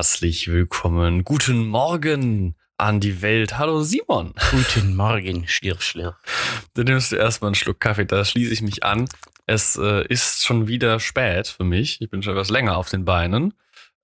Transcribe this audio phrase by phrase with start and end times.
[0.00, 1.24] Herzlich willkommen.
[1.24, 3.58] Guten Morgen an die Welt.
[3.58, 4.32] Hallo Simon.
[4.50, 6.14] Guten Morgen, Schlirf, Schlirf.
[6.72, 9.10] Du nimmst erstmal einen Schluck Kaffee, da schließe ich mich an.
[9.44, 12.00] Es äh, ist schon wieder spät für mich.
[12.00, 13.52] Ich bin schon etwas länger auf den Beinen.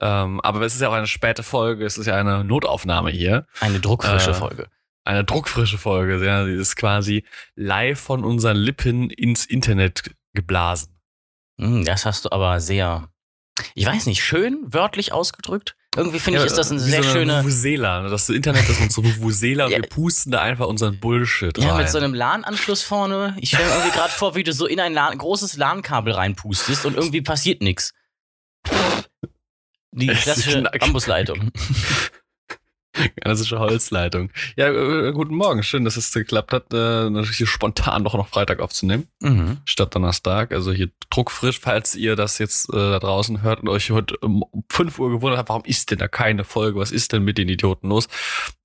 [0.01, 1.87] Ähm, aber es ist ja auch eine späte Folge.
[1.87, 3.47] Es ist ja eine Notaufnahme hier.
[3.61, 4.69] Eine druckfrische Äh, Folge.
[5.05, 6.23] Eine druckfrische Folge.
[6.23, 7.25] Ja, die ist quasi
[7.55, 11.01] live von unseren Lippen ins Internet geblasen.
[11.59, 13.09] Hm, Das hast du aber sehr,
[13.75, 15.75] ich weiß nicht, schön wörtlich ausgedrückt.
[15.97, 17.41] Irgendwie finde ich, ist das eine wie sehr so schöne.
[17.43, 18.03] Vuvuzela.
[18.03, 18.11] ne?
[18.11, 19.79] Das Internet ist unsere Vuvuzela und Ja.
[19.79, 21.79] wir pusten da einfach unseren Bullshit Ja, rein.
[21.79, 23.37] mit so einem LAN-Anschluss vorne.
[23.41, 26.85] Ich stelle mir irgendwie gerade vor, wie du so in ein LAN, großes LAN-Kabel reinpustest
[26.87, 27.93] und irgendwie passiert nichts.
[29.93, 30.83] Die klassische knackt.
[33.21, 34.31] Klassische Holzleitung.
[34.57, 35.63] Ja, äh, guten Morgen.
[35.63, 39.59] Schön, dass es geklappt hat, äh, natürlich spontan doch noch Freitag aufzunehmen, Mhm.
[39.65, 40.53] statt Donnerstag.
[40.53, 44.45] Also hier druckfrisch, falls ihr das jetzt äh, da draußen hört und euch heute um
[44.71, 46.79] 5 Uhr gewundert habt, warum ist denn da keine Folge?
[46.79, 48.09] Was ist denn mit den Idioten los?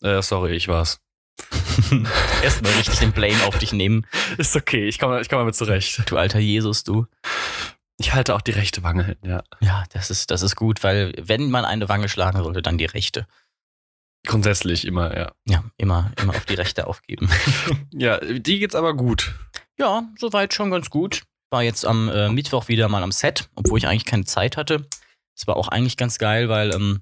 [0.02, 1.00] Äh, sorry, ich war's.
[2.44, 4.06] Erstmal richtig den Blame auf dich nehmen,
[4.38, 6.04] Ist okay, ich komme ich komm damit zurecht.
[6.10, 7.08] du alter Jesus, du.
[7.98, 9.44] Ich halte auch die rechte Wange hin, ja.
[9.60, 12.86] Ja, das ist, das ist gut, weil wenn man eine Wange schlagen sollte, dann die
[12.86, 13.28] rechte.
[14.26, 15.32] Grundsätzlich immer, ja.
[15.48, 17.30] Ja, immer, immer auf die rechte aufgeben.
[17.94, 19.34] Ja, die geht's aber gut.
[19.78, 21.24] Ja, soweit schon ganz gut.
[21.50, 24.88] War jetzt am äh, Mittwoch wieder mal am Set, obwohl ich eigentlich keine Zeit hatte.
[25.36, 27.02] Es war auch eigentlich ganz geil, weil ähm,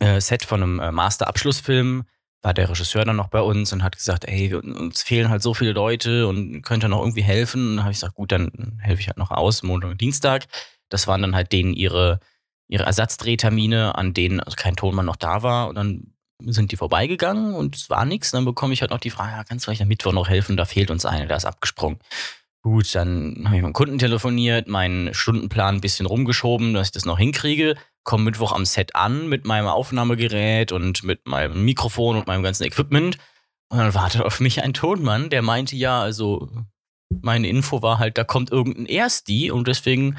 [0.00, 2.04] äh, Set von einem äh, Master-Abschlussfilm
[2.42, 5.54] war der Regisseur dann noch bei uns und hat gesagt, ey, uns fehlen halt so
[5.54, 7.70] viele Leute und könnt ihr noch irgendwie helfen?
[7.70, 10.46] Und dann habe ich gesagt, gut, dann helfe ich halt noch aus, Montag und Dienstag.
[10.90, 12.20] Das waren dann halt denen ihre,
[12.68, 15.68] ihre Ersatzdrehtermine, an denen also kein Tonmann noch da war.
[15.68, 16.13] Und dann
[16.52, 18.30] sind die vorbeigegangen und es war nichts.
[18.30, 20.56] Dann bekomme ich halt noch die Frage, ja, kannst du vielleicht am Mittwoch noch helfen?
[20.56, 21.98] Da fehlt uns eine, der ist abgesprungen.
[22.62, 26.92] Gut, dann habe ich mit dem Kunden telefoniert, meinen Stundenplan ein bisschen rumgeschoben, dass ich
[26.92, 27.76] das noch hinkriege.
[28.04, 32.64] Komme Mittwoch am Set an mit meinem Aufnahmegerät und mit meinem Mikrofon und meinem ganzen
[32.64, 33.18] Equipment.
[33.68, 36.48] Und dann wartet auf mich ein Tonmann, der meinte, ja, also
[37.22, 40.16] meine Info war halt, da kommt irgendein Ersti und deswegen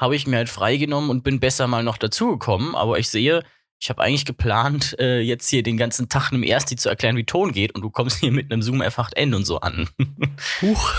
[0.00, 2.74] habe ich mir halt freigenommen und bin besser mal noch dazugekommen.
[2.74, 3.44] Aber ich sehe,
[3.82, 7.24] ich habe eigentlich geplant, äh, jetzt hier den ganzen Tag einem Ersti zu erklären, wie
[7.24, 9.88] Ton geht und du kommst hier mit einem Zoom F8N und so an.
[10.62, 10.92] Huch.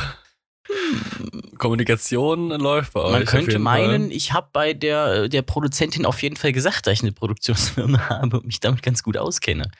[1.57, 3.11] Kommunikation läuft bei euch.
[3.13, 4.11] Man könnte meinen, Fall.
[4.11, 8.41] ich habe bei der, der Produzentin auf jeden Fall gesagt, dass ich eine Produktionsfirma habe
[8.41, 9.71] und mich damit ganz gut auskenne.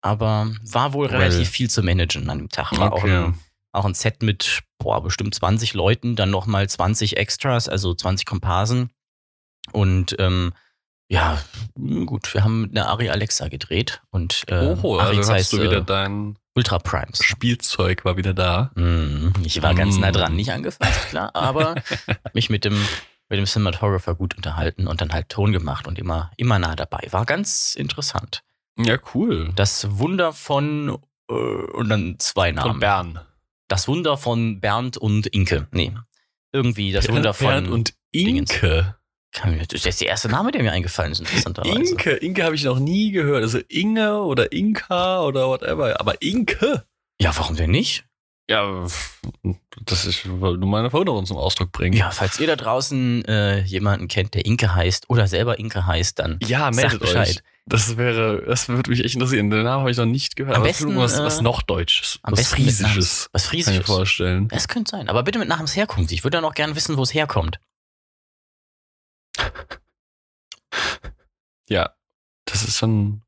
[0.00, 1.18] Aber war wohl Well.
[1.20, 2.72] relativ viel zu managen an dem Tag.
[2.78, 3.24] War auch, Okay.
[3.24, 3.38] ein,
[3.72, 8.88] auch ein Set mit boah, bestimmt 20 Leuten, dann nochmal 20 Extras, also 20 Komparsen.
[9.72, 10.54] Und ähm,
[11.08, 11.38] ja,
[12.06, 15.60] gut, wir haben mit einer Ari Alexa gedreht und äh, Oho, Ari also hast du
[15.62, 17.18] wieder äh, dein Ultra Primes.
[17.22, 18.70] Spielzeug war wieder da.
[18.74, 20.00] Mm, Ich war ganz Mm.
[20.00, 21.74] nah dran, nicht angefasst, klar, aber
[22.32, 22.74] mich mit dem,
[23.28, 27.06] mit dem Cinematographer gut unterhalten und dann halt Ton gemacht und immer, immer nah dabei.
[27.10, 28.42] War ganz interessant.
[28.78, 29.50] Ja, cool.
[29.56, 30.98] Das Wunder von,
[31.28, 32.70] äh, und dann zwei Namen.
[32.72, 33.20] Von Bern.
[33.68, 35.66] Das Wunder von Bernd und Inke.
[35.70, 35.92] Nee.
[36.52, 37.46] Irgendwie das Wunder von.
[37.48, 38.66] Bernd und Inke.
[38.68, 38.96] Mir-
[39.68, 41.78] das ist der erste Name, der mir eingefallen ist, interessanterweise.
[41.78, 43.42] Inke, Inke habe ich noch nie gehört.
[43.42, 45.98] Also Inge oder Inka oder whatever.
[46.00, 46.84] Aber Inke?
[47.20, 48.04] Ja, warum denn nicht?
[48.48, 48.86] Ja,
[49.86, 51.96] das ist, weil du meine Verwunderung zum Ausdruck bringen.
[51.96, 56.18] Ja, falls ihr da draußen äh, jemanden kennt, der Inke heißt oder selber Inke heißt,
[56.18, 57.28] dann Ja, meldet Bescheid.
[57.28, 57.38] euch.
[57.66, 59.48] Das wäre, das würde mich echt interessieren.
[59.48, 60.56] Den Namen habe ich noch nicht gehört.
[60.56, 62.18] Am aber besten, was, äh, was noch Deutsches.
[62.22, 62.82] Am was besten Friesisches.
[62.82, 63.86] Namens- Was Kann ich mir Friesisches.
[63.96, 64.48] vorstellen.
[64.48, 65.08] Das könnte sein.
[65.08, 66.12] Aber bitte mit Namensherkunft.
[66.12, 67.58] Ich würde dann auch gerne wissen, wo es herkommt.
[71.68, 71.94] Ja,
[72.44, 73.22] das ist schon.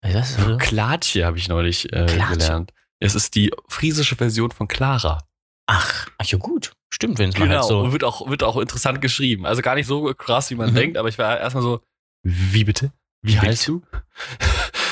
[0.00, 0.56] Das ist so.
[0.58, 2.72] Klatje habe ich neulich äh, gelernt.
[2.98, 5.18] Es ist die friesische Version von Clara.
[5.66, 6.72] Ach, ach ja gut.
[6.92, 7.58] Stimmt, wenn es mal Genau.
[7.60, 7.80] halt so.
[7.80, 9.46] Und wird auch, wird auch interessant geschrieben.
[9.46, 10.74] Also gar nicht so krass, wie man Mhm.
[10.74, 11.82] denkt, aber ich war erstmal so,
[12.22, 12.92] wie bitte?
[13.22, 13.82] Wie, Wie heißt du?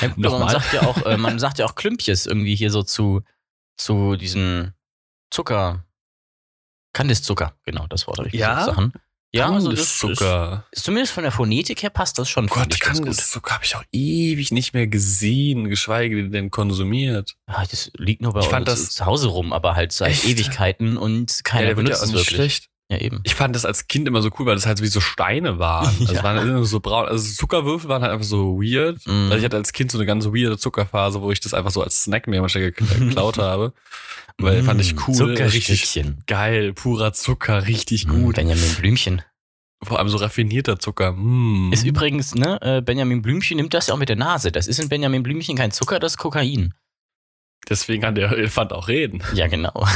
[0.01, 2.83] Ja, gut, man sagt ja auch, äh, man sagt ja auch Klümpjes irgendwie hier so
[2.83, 3.21] zu,
[3.77, 4.73] zu diesen
[5.31, 5.85] Zucker.
[6.93, 8.65] Kandiszucker, genau, das Wort habe ich Ja?
[8.65, 8.97] gesagt.
[9.35, 10.65] Ja, also das ist, Zucker.
[10.73, 12.45] zumindest von der Phonetik her passt das schon.
[12.45, 13.07] Oh Gott, ich, ganz gut.
[13.07, 17.35] Kandiszucker habe ich auch ewig nicht mehr gesehen, geschweige denn konsumiert.
[17.49, 20.11] Ja, das liegt nur bei Ich uns fand das- zu Hause rum, aber halt seit
[20.11, 20.25] Echt?
[20.25, 22.35] Ewigkeiten und keiner der wird benutzt ja auch es wirklich.
[22.35, 22.69] schlecht.
[22.91, 23.21] Ja, eben.
[23.23, 25.87] Ich fand das als Kind immer so cool, weil das halt wie so Steine waren.
[26.01, 26.23] Also Ja.
[26.23, 27.07] waren immer so braun.
[27.07, 28.99] Also Zuckerwürfel waren halt einfach so weird.
[29.07, 29.25] Mm.
[29.31, 31.81] Also ich hatte als Kind so eine ganz weirde Zuckerphase, wo ich das einfach so
[31.81, 33.73] als Snack mir manchmal gekla- geklaut habe.
[34.37, 35.15] Weil fand ich cool.
[35.15, 36.23] Richtig Zuckerstückchen.
[36.27, 36.73] geil.
[36.73, 38.35] Purer Zucker, richtig Mm, gut.
[38.35, 39.21] Benjamin Blümchen.
[39.83, 41.13] Vor allem so raffinierter Zucker.
[41.13, 41.71] Mm.
[41.73, 44.51] Ist übrigens, ne, äh, Benjamin Blümchen nimmt das ja auch mit der Nase.
[44.51, 46.73] Das ist in Benjamin Blümchen kein Zucker, das ist Kokain.
[47.69, 49.23] Deswegen kann der Elefant auch reden.
[49.33, 49.87] Ja, genau.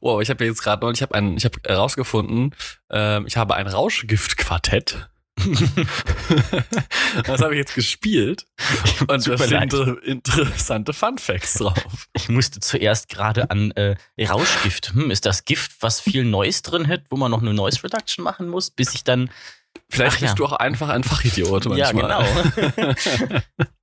[0.00, 2.54] Oh, ich habe jetzt gerade noch, ich habe ein, ich habe herausgefunden,
[2.90, 5.10] ähm, ich habe ein Rauschgift-Quartett.
[7.24, 8.46] das habe ich jetzt gespielt.
[9.00, 12.08] Und da sind inter interessante Fun Facts drauf.
[12.12, 14.92] Ich musste zuerst gerade an äh, Rauschgift.
[14.92, 18.22] Hm, ist das Gift, was viel Noise drin hat, wo man noch eine Noise Reduction
[18.22, 19.30] machen muss, bis ich dann.
[19.88, 20.34] Vielleicht Ach bist ja.
[20.34, 22.24] du auch einfach ein Fachidiot Ja, manchmal.
[22.76, 22.92] genau.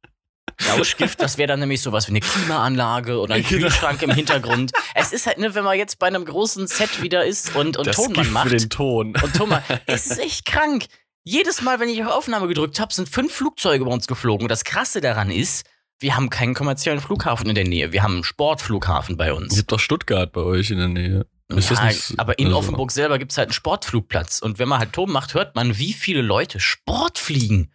[0.72, 3.62] Rauschgift, das wäre dann nämlich sowas wie eine Klimaanlage oder ein Genau.
[3.68, 4.72] Kühlschrank im Hintergrund.
[4.96, 7.88] Es ist halt, ne, wenn man jetzt bei einem großen Set wieder ist und, und
[7.88, 8.50] Das Tonmann Gift macht.
[8.50, 9.14] für den Ton.
[9.22, 10.86] Und Thomas, es ist echt krank.
[11.24, 14.46] Jedes Mal, wenn ich auf Aufnahme gedrückt habe, sind fünf Flugzeuge bei uns geflogen.
[14.46, 15.66] Und das Krasse daran ist,
[16.00, 17.92] wir haben keinen kommerziellen Flughafen in der Nähe.
[17.92, 19.56] Wir haben einen Sportflughafen bei Es uns.
[19.56, 21.26] gibt doch Stuttgart bei euch in der Nähe.
[21.50, 21.56] Ja,
[21.86, 24.40] nicht- aber in also- Offenburg selber gibt es halt einen Sportflugplatz.
[24.40, 27.72] Und wenn man halt Ton macht, hört man, wie viele Leute Sport fliegen.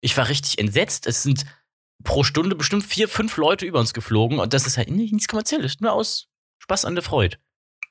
[0.00, 1.06] Ich war richtig entsetzt.
[1.06, 1.44] Es sind
[2.02, 4.38] pro Stunde bestimmt vier, fünf Leute über uns geflogen.
[4.38, 5.80] Und das ist halt nichts Kommerzielles.
[5.80, 7.38] Nur aus Spaß an der Freude.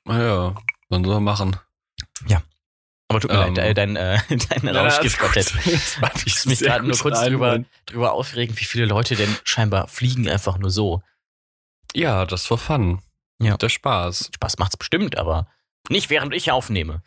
[0.06, 0.54] Ah ja,
[0.90, 1.56] sollen wir machen.
[3.08, 3.54] Aber tut mir Ähm.
[3.54, 4.18] leid, äh, dein, äh,
[4.48, 5.52] dein Rauschgiftquartett.
[5.64, 9.34] Das fand Ich muss mich gerade nur kurz drüber, drüber aufregen, wie viele Leute denn
[9.44, 11.02] scheinbar fliegen einfach nur so.
[11.94, 13.02] Ja, das war fun.
[13.40, 13.56] Ja.
[13.56, 14.30] Der Spaß.
[14.34, 15.46] Spaß macht's bestimmt, aber
[15.88, 17.02] nicht während ich aufnehme.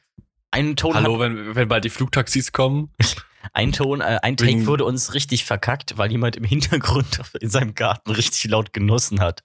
[0.51, 2.93] Ein Ton, Hallo, wenn, wenn bald die Flugtaxis kommen.
[3.53, 7.75] Ein Ton, äh, ein Take wurde uns richtig verkackt, weil jemand im Hintergrund in seinem
[7.75, 9.44] Garten richtig laut genossen hat.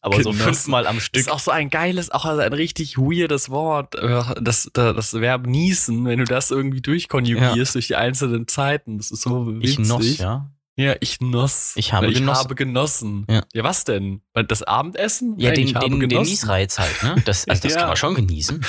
[0.00, 0.44] Aber so Genossen.
[0.44, 1.20] fünfmal am Das Stück.
[1.20, 3.94] ist auch so ein geiles, auch ein richtig weirdes Wort.
[3.94, 8.98] äh, Das, das, das Verb niesen, wenn du das irgendwie durchkonjugierst durch die einzelnen Zeiten.
[8.98, 9.78] Das ist so witzig.
[9.78, 10.50] Ich noss, ja.
[10.76, 11.74] Ja, ich noss.
[11.76, 12.38] Ich habe ich genossen.
[12.40, 13.26] habe genossen.
[13.30, 13.42] Ja.
[13.52, 14.22] ja, was denn?
[14.48, 15.38] Das Abendessen?
[15.38, 16.22] Ja, Nein, den, ich habe den, den.
[16.22, 17.22] Niesreiz halt, ne?
[17.24, 17.78] Das, also das Ja.
[17.80, 18.64] kann man schon genießen.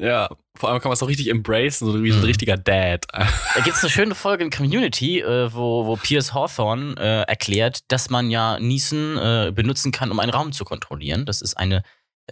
[0.00, 2.26] Ja, vor allem kann man es auch richtig embracen, so wie so ein Mhm.
[2.26, 3.06] richtiger Dad.
[3.54, 8.10] Da gibt's eine schöne Folge in Community, äh, wo, wo Piers Hawthorne äh, erklärt, dass
[8.10, 11.24] man ja Niesen äh, benutzen kann, um einen Raum zu kontrollieren.
[11.24, 11.82] Das ist eine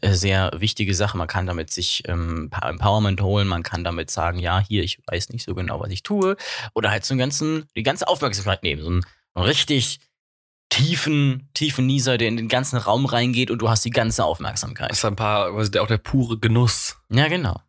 [0.05, 1.17] sehr wichtige Sache.
[1.17, 5.31] Man kann damit sich ähm, Empowerment holen, man kann damit sagen, ja, hier, ich weiß
[5.31, 6.37] nicht so genau, was ich tue.
[6.75, 8.83] Oder halt so einen ganzen, die ganze Aufmerksamkeit nehmen.
[8.83, 9.05] So einen,
[9.35, 10.01] einen richtig
[10.69, 14.27] tiefen, tiefen Nieser, der in den ganzen Raum reingeht und du hast die ganze Das
[14.27, 14.91] Aufmerksamkeit.
[14.91, 16.97] ist ein paar, also auch der pure Genuss.
[17.09, 17.61] Ja, genau.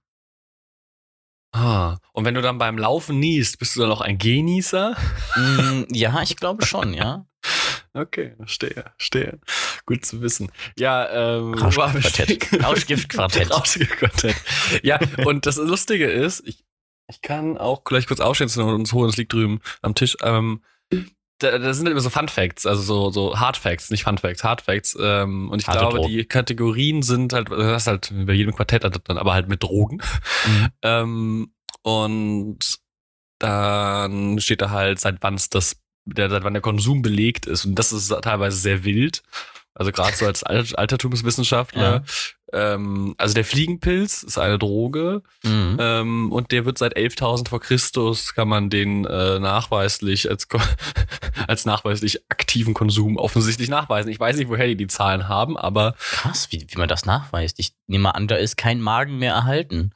[1.53, 1.97] Ah.
[2.12, 4.95] Und wenn du dann beim Laufen niest, bist du dann auch ein Genießer?
[5.35, 7.25] mm, ja, ich glaube schon, ja.
[7.93, 9.39] Okay, verstehe, verstehe.
[9.85, 10.51] Gut zu wissen.
[10.77, 12.63] Ja, ähm, Rauschgiftquartett.
[12.63, 13.51] Rauschgiftquartett.
[13.51, 14.35] Rauschgiftquartett.
[14.83, 16.63] Ja, und das Lustige ist, ich,
[17.07, 20.17] ich kann auch gleich kurz aufstehen und uns holen, es liegt drüben am Tisch.
[20.21, 20.61] Ähm,
[21.39, 24.17] da, da sind halt immer so Fun Facts, also so, so Hard Facts, nicht Fun
[24.17, 24.97] Facts, Hard Facts.
[24.99, 26.09] Ähm, und ich Harte glaube, Drogen.
[26.09, 30.01] die Kategorien sind halt, das ist halt bei jedem Quartett dann aber halt mit Drogen.
[30.45, 30.67] Mhm.
[30.81, 31.53] Ähm,
[31.83, 32.79] und
[33.39, 37.65] dann steht da halt, seit wann es das, der, seit wann der Konsum belegt ist.
[37.65, 39.21] Und das ist teilweise sehr wild.
[39.75, 42.04] Also gerade so als Al- Altertumswissenschaftler.
[42.54, 45.21] Ähm, also der Fliegenpilz ist eine Droge.
[45.44, 45.77] Mhm.
[45.80, 50.48] Ähm, und der wird seit 11.000 vor Christus kann man den äh, nachweislich als,
[51.48, 54.09] als nachweislich aktiven Konsum offensichtlich nachweisen.
[54.09, 57.59] Ich weiß nicht, woher die die Zahlen haben, aber Krass, wie, wie man das nachweist.
[57.59, 59.92] Ich nehme mal an, da ist kein Magen mehr erhalten.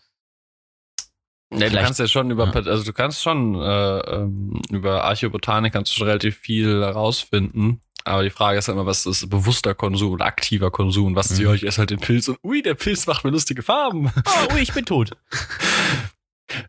[1.54, 2.54] Ja, du kannst ja schon über, Ja.
[2.72, 7.82] also du kannst schon äh, ähm, über Archäobotanik kannst du schon relativ viel herausfinden.
[8.04, 11.16] Aber die Frage ist halt immer, was ist bewusster Konsum und aktiver Konsum?
[11.16, 11.48] Was Mhm.
[11.48, 11.54] mhm.
[11.54, 14.12] ich esse halt den Pilz und ui, der Pilz macht mir lustige Farben.
[14.26, 15.12] Oh, ui, ich bin tot.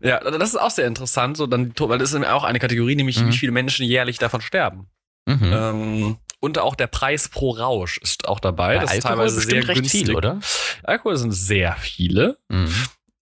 [0.00, 3.20] Ja, das ist auch sehr interessant, so dann, weil das ist auch eine Kategorie, nämlich
[3.20, 3.28] Mhm.
[3.32, 4.86] wie viele Menschen jährlich davon sterben.
[5.26, 5.38] Mhm.
[5.52, 8.76] Ähm, und auch der Preis pro Rausch ist auch dabei.
[8.76, 10.06] Bei das ist teilweise sehr recht günstig.
[10.06, 10.38] viel, oder?
[10.84, 12.38] Alkohol sind sehr viele.
[12.48, 12.74] Mhm.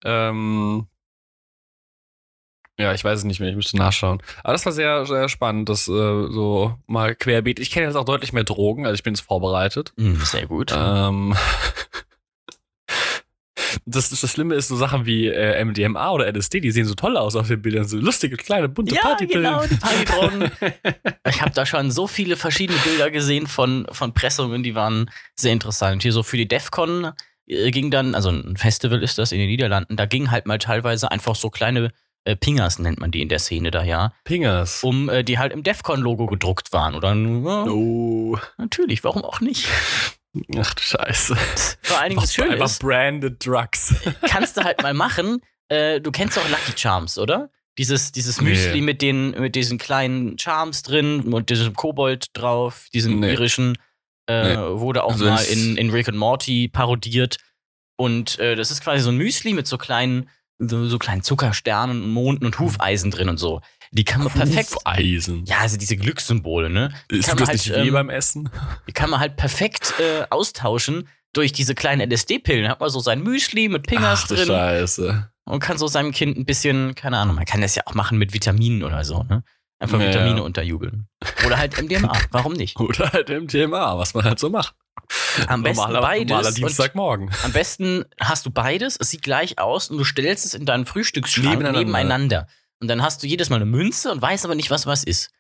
[0.04, 0.88] Ähm,
[2.80, 4.24] ja, ich weiß es nicht mehr, ich müsste nachschauen.
[4.42, 7.60] Aber das war sehr, sehr spannend, das äh, so mal querbeet.
[7.60, 9.92] Ich kenne jetzt auch deutlich mehr Drogen, also ich bin jetzt vorbereitet.
[9.98, 10.74] Mhm, Sehr gut.
[10.74, 11.36] Ähm,
[13.86, 17.18] das, das Schlimme ist, so Sachen wie äh, MDMA oder LSD, die sehen so toll
[17.18, 17.86] aus auf den Bildern.
[17.86, 19.44] So lustige, kleine, bunte ja, Partypillen.
[19.44, 20.50] genau, die Partydrogen.
[21.28, 25.52] ich habe da schon so viele verschiedene Bilder gesehen von, von Pressungen, die waren sehr
[25.52, 26.02] interessant.
[26.02, 27.12] Hier so für die DEFCON
[27.48, 30.60] äh, ging dann, also ein Festival ist das in den Niederlanden, da ging halt mal
[30.60, 31.92] teilweise einfach so kleine
[32.30, 34.84] äh, Pingers, nennt man die in der Szene da, ja, Pingers.
[34.84, 36.96] um äh, die halt im DEFCON-Logo gedruckt waren.
[36.96, 38.38] Oder ja, Oh.
[38.58, 39.68] natürlich, warum auch nicht?
[40.58, 41.36] Ach du Scheiße.
[41.82, 43.96] Vor allen Dingen das Schöne einfach ist, branded Drugs.
[44.28, 45.42] kannst du halt mal machen.
[45.72, 47.52] Äh, du kennst doch Lucky Charms, oder?
[47.78, 48.50] Dieses, dieses Nee.
[48.50, 53.34] Müsli mit, den, mit diesen kleinen Charms drin und diesem Kobold drauf, diesem Nee.
[53.34, 53.78] irischen,
[54.26, 57.38] äh, wurde auch Also mal in, in Rick and Morty parodiert.
[57.98, 60.28] Und äh, das ist quasi so ein Müsli mit so kleinen,
[60.60, 63.62] so, so kleinen Zuckersternen und Monden und Hufeisen drin und so.
[63.92, 64.76] Die kann man perfekt.
[64.86, 65.46] Eisen.
[65.46, 66.94] Ja, also diese Glückssymbole, ne?
[67.10, 68.50] Die Ist kann das man nicht halt, weh ähm, beim Essen?
[68.88, 73.22] die kann man halt perfekt äh, austauschen durch diese kleinen LSD-Pillen hat man so sein
[73.22, 75.30] Müsli mit Pingers Ach, drin Scheiße.
[75.46, 78.18] und kann so seinem Kind ein bisschen, keine Ahnung, man kann das ja auch machen
[78.18, 79.44] mit Vitaminen oder so, ne?
[79.82, 81.08] Einfach Ja, Vitamine unterjubeln.
[81.46, 82.78] Oder halt MDMA, warum nicht?
[82.80, 84.76] Oder halt Thema, was man halt so macht.
[85.48, 87.30] Am besten normaler, beides Normaler Dienstagmorgen.
[87.44, 90.86] Am besten hast du beides, es sieht gleich aus und du stellst es in deinen
[90.86, 91.80] Frühstücksschrank Nebeneinander.
[91.80, 92.48] nebeneinander.
[92.82, 95.32] Und dann hast du jedes Mal eine Münze und weißt aber nicht, was was ist.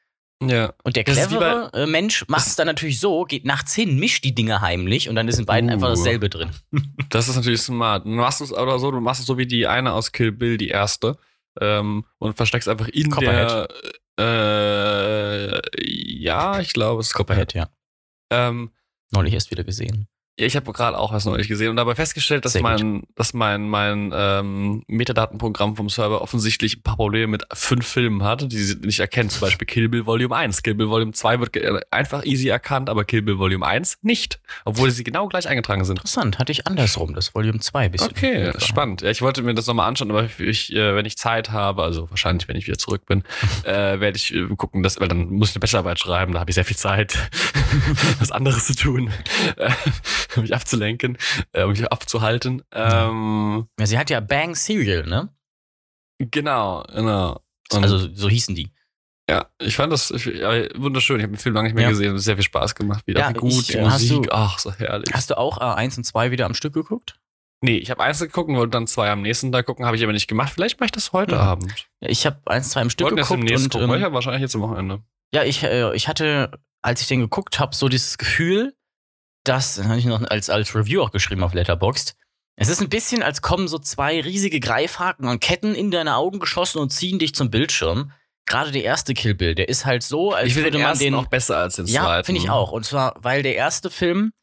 [0.41, 0.73] Ja.
[0.83, 4.33] Und der clevere äh, Mensch macht es dann natürlich so, geht nachts hin, mischt die
[4.33, 5.73] Dinge heimlich und dann ist in beiden Uh.
[5.73, 6.51] einfach dasselbe drin.
[7.09, 8.05] Das ist natürlich smart.
[8.05, 10.57] Du machst es oder so, du machst es so wie die eine aus Kill Bill,
[10.57, 11.17] die erste.
[11.59, 13.69] Ähm, und versteckst einfach in Copperhead.
[14.17, 15.53] der.
[15.55, 17.69] Äh, ja, ich glaube, es ist Copperhead, ja.
[18.29, 18.71] Ähm,
[19.11, 20.07] Neulich erst wieder gesehen.
[20.39, 22.71] Ja, ich habe gerade auch was neulich gesehen und dabei festgestellt, dass Sehr gut.
[22.71, 28.23] mein, dass mein, mein ähm, Metadatenprogramm vom Server offensichtlich ein paar Probleme mit fünf Filmen
[28.23, 29.31] hat, die sie nicht erkennt.
[29.33, 30.63] Zum Beispiel Kill Bill Volume 1.
[30.63, 34.39] Kill Bill Volume 2 wird ge- einfach easy erkannt, aber Kill Bill Volume 1 nicht.
[34.65, 35.97] Obwohl sie genau gleich eingetragen sind.
[35.97, 38.09] Interessant, hatte ich andersrum, das Volume 2 ein bisschen.
[38.11, 39.01] Okay, spannend.
[39.01, 42.09] Ja, ich wollte mir das nochmal anschauen, aber ich, äh, wenn ich Zeit habe, also
[42.09, 43.23] wahrscheinlich, wenn ich wieder zurück bin,
[43.65, 46.49] äh, werde ich äh, gucken, dass, weil dann muss ich eine Bachelorarbeit schreiben, da habe
[46.49, 47.17] ich sehr viel Zeit,
[48.19, 49.11] was anderes zu tun,
[49.57, 49.69] äh,
[50.41, 51.17] mich abzulenken,
[51.53, 52.63] äh, um mich abzuhalten.
[52.71, 55.29] Ähm, Ja, sie hat ja Bang Serial, ne?
[56.19, 57.41] genau, genau.
[57.71, 58.71] Und, Also so hießen die.
[59.29, 61.17] ja, ich fand das ich, ja, wunderschön.
[61.19, 61.89] Ich habe den Film lange nicht mehr Ja.
[61.89, 62.17] gesehen.
[62.17, 63.05] Sehr viel Spaß gemacht.
[63.05, 65.13] Wieder Ja, gut, ich, die äh, Musik, du- ach, so herrlich.
[65.13, 67.19] Hast du auch A1 und 2 wieder am Stück geguckt?
[67.61, 70.03] nee, ich habe eins geguckt und wollte dann zwei am nächsten Tag gucken, habe ich
[70.03, 70.53] aber nicht gemacht.
[70.53, 71.41] Vielleicht mache ich das heute Mhm.
[71.41, 71.89] Abend.
[71.99, 74.41] Ja, ich habe 1, 2 am Stück Wollten das geguckt demnächst und gucken, ähm, wahrscheinlich
[74.41, 75.03] jetzt am Wochenende.
[75.33, 78.75] ja, ich, äh, ich hatte, als ich den geguckt habe, so dieses Gefühl,
[79.43, 82.15] dass, das habe ich noch als, als Review auch geschrieben auf Letterboxd,
[82.61, 86.39] es ist ein bisschen, als kommen so zwei riesige Greifhaken und Ketten in deine Augen
[86.39, 88.11] geschossen und ziehen dich zum Bildschirm.
[88.45, 90.89] Gerade der erste Kill Bill, der ist halt so, als Ich finde würde den man
[90.91, 92.25] ersten den auch besser als den Ja, zweiten.
[92.25, 92.71] finde ich auch.
[92.73, 94.33] Und zwar, weil der erste Film,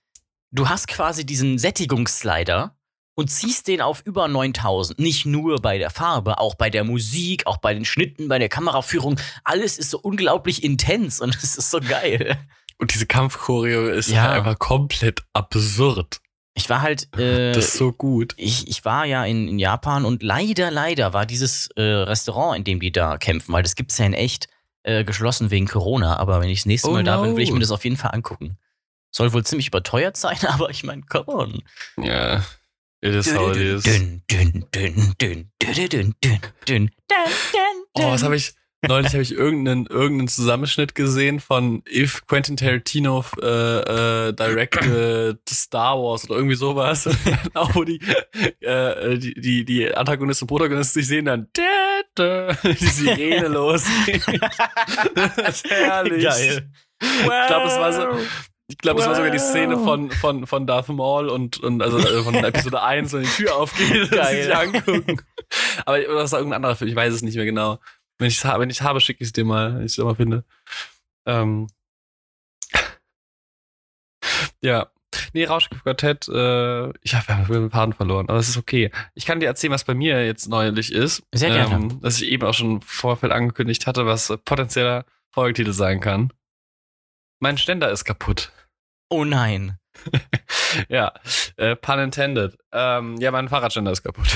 [0.50, 2.76] du hast quasi diesen Sättigungsslider
[3.16, 4.98] und ziehst den auf über 9000.
[4.98, 8.48] Nicht nur bei der Farbe, auch bei der Musik, auch bei den Schnitten, bei der
[8.48, 9.18] Kameraführung.
[9.44, 12.38] Alles ist so unglaublich intens und es ist so geil.
[12.78, 14.22] Und diese Kampfchoreo ist Ja.
[14.22, 16.20] halt einfach komplett absurd.
[16.54, 18.32] Ich war halt, äh, das ist so gut.
[18.38, 22.64] ich, ich war ja in, in Japan und leider, leider war dieses äh, Restaurant, in
[22.64, 24.48] dem die da kämpfen, weil das gibt's ja in echt,
[24.82, 26.16] äh, geschlossen wegen Corona.
[26.16, 27.56] Aber wenn ich das nächste Oh Mal da bin, will ich no.
[27.56, 28.56] mir das auf jeden Fall angucken.
[29.10, 31.62] Soll wohl ziemlich überteuert sein, aber ich meine, come on.
[32.02, 32.42] Ja.
[33.02, 33.82] It is how it is.
[33.82, 36.90] Dünn, dünn, dünn, dünn, dünn, dünn, dünn, dünn, dünn, dünn,
[37.98, 38.54] Oh, was habe ich.
[38.86, 45.96] Neulich habe ich irgendeinen, irgendeinen Zusammenschnitt gesehen von If Quentin Tarantino äh, äh, directed Star
[45.96, 47.08] Wars oder irgendwie sowas.
[47.24, 48.00] Genau, wo die,
[48.60, 51.48] äh, die, die, die Antagonisten und Protagonisten sich sehen dann
[52.18, 54.22] die Sirene losgeht.
[55.14, 56.24] das ist herrlich.
[56.24, 56.70] Geil.
[57.00, 58.06] Ich glaube, es war so.
[58.68, 61.98] Ich glaube, es war sogar die Szene von, von, von Darth Maul und, und also
[61.98, 64.42] äh, von Episode 1, wenn die Tür aufgeht sie Geil.
[64.42, 65.22] sich angucken.
[65.84, 67.78] Aber oder das war irgendein anderer Film, ich weiß es nicht mehr genau.
[68.18, 70.04] Wenn ich es habe, wenn ich habe, schicke ich es dir mal, wenn ich es
[70.04, 70.44] mal finde.
[71.26, 71.68] Ähm.
[74.62, 74.90] Ja.
[75.32, 78.90] Nee, Rauschgift-Quartett, äh, ich habe den Faden verloren, aber es ist okay.
[79.14, 81.22] Ich kann dir erzählen, was bei mir jetzt neulich ist.
[81.32, 81.74] Sehr gerne.
[81.74, 86.32] Ähm, dass ich eben auch schon im Vorfeld angekündigt hatte, was potenzieller Folgetitel sein kann.
[87.38, 88.50] Mein Ständer ist kaputt.
[89.08, 89.78] Oh nein.
[90.88, 91.12] ja,
[91.56, 92.58] äh, pun intended.
[92.72, 94.26] Ähm, ja, mein Fahrradständer ist kaputt.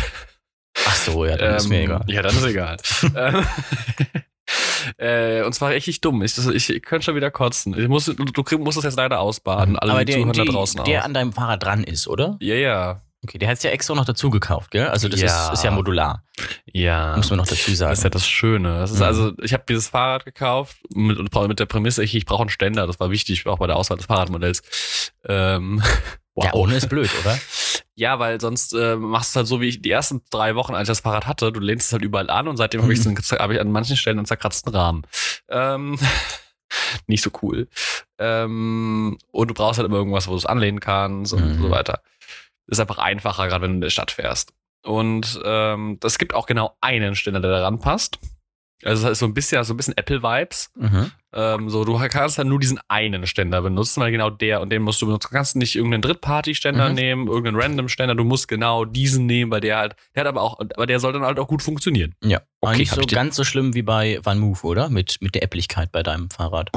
[1.05, 2.05] So, ja, dann ist mir Ähm, egal.
[2.09, 2.77] Ja, dann ist egal.
[3.17, 3.45] Ähm,
[4.99, 6.23] äh, und zwar richtig dumm.
[6.23, 7.79] Ich, das- ich könnte schon wieder kotzen.
[7.79, 9.79] Ich muss, du, du musst es jetzt leider ausbaden.
[9.79, 11.05] Alle Aber die der, zuhören da die, draußen der auch.
[11.05, 12.37] an deinem Fahrrad dran ist, oder?
[12.41, 13.01] Ja, ja.
[13.23, 14.89] Okay, der hat es ja extra noch dazu gekauft, gell?
[14.89, 15.49] Also das Ja.
[15.49, 16.25] ist, ist ja modular,
[16.73, 17.15] Ja.
[17.17, 17.91] muss man noch dazu sagen.
[17.91, 18.79] Das ist ja das Schöne.
[18.79, 19.05] Das ist Mhm.
[19.05, 22.87] also, ich habe dieses Fahrrad gekauft mit, mit der Prämisse, ich, ich brauche einen Ständer.
[22.87, 25.13] Das war wichtig, auch bei der Auswahl des Fahrradmodells.
[25.29, 25.83] Ähm,
[26.41, 26.47] wow.
[26.47, 27.39] Ja, ohne ist blöd, oder?
[27.97, 30.75] Ja, weil sonst äh, machst du es halt so, wie ich die ersten drei Wochen,
[30.75, 33.05] als ich das Fahrrad hatte, du lehnst es halt überall an und seitdem habe ich,
[33.05, 33.15] Mhm.
[33.17, 35.03] hab ich an manchen Stellen einen zerkratzten Rahmen.
[35.51, 35.99] Ähm,
[37.07, 37.69] nicht so cool.
[38.19, 41.63] Ähm, und du brauchst halt immer irgendwas, wo du es anlehnen kannst und Mhm.
[41.63, 42.01] so weiter.
[42.69, 44.53] Ist einfach einfacher, gerade wenn du in der Stadt fährst.
[44.83, 48.19] Und ähm, das gibt auch genau einen Ständer, der daran passt.
[48.85, 50.71] Also es ist so ein bisschen, so ein bisschen Apple-Vibes.
[50.75, 51.11] Mhm.
[51.33, 54.83] Ähm, so, du kannst dann nur diesen einen Ständer benutzen, weil genau der und den
[54.83, 55.29] musst du benutzen.
[55.31, 56.95] Du kannst nicht irgendeinen Drittparty-Ständer Mhm.
[56.95, 60.59] nehmen, irgendeinen Random-Ständer, du musst genau diesen nehmen, weil der halt, der hat aber auch,
[60.59, 62.15] aber der soll dann halt auch gut funktionieren.
[62.23, 62.41] Ja.
[62.61, 64.89] Okay, nicht hab so ganz so schlimm wie bei Van Move, oder?
[64.89, 66.71] Mit, mit der Äpplichkeit bei deinem Fahrrad.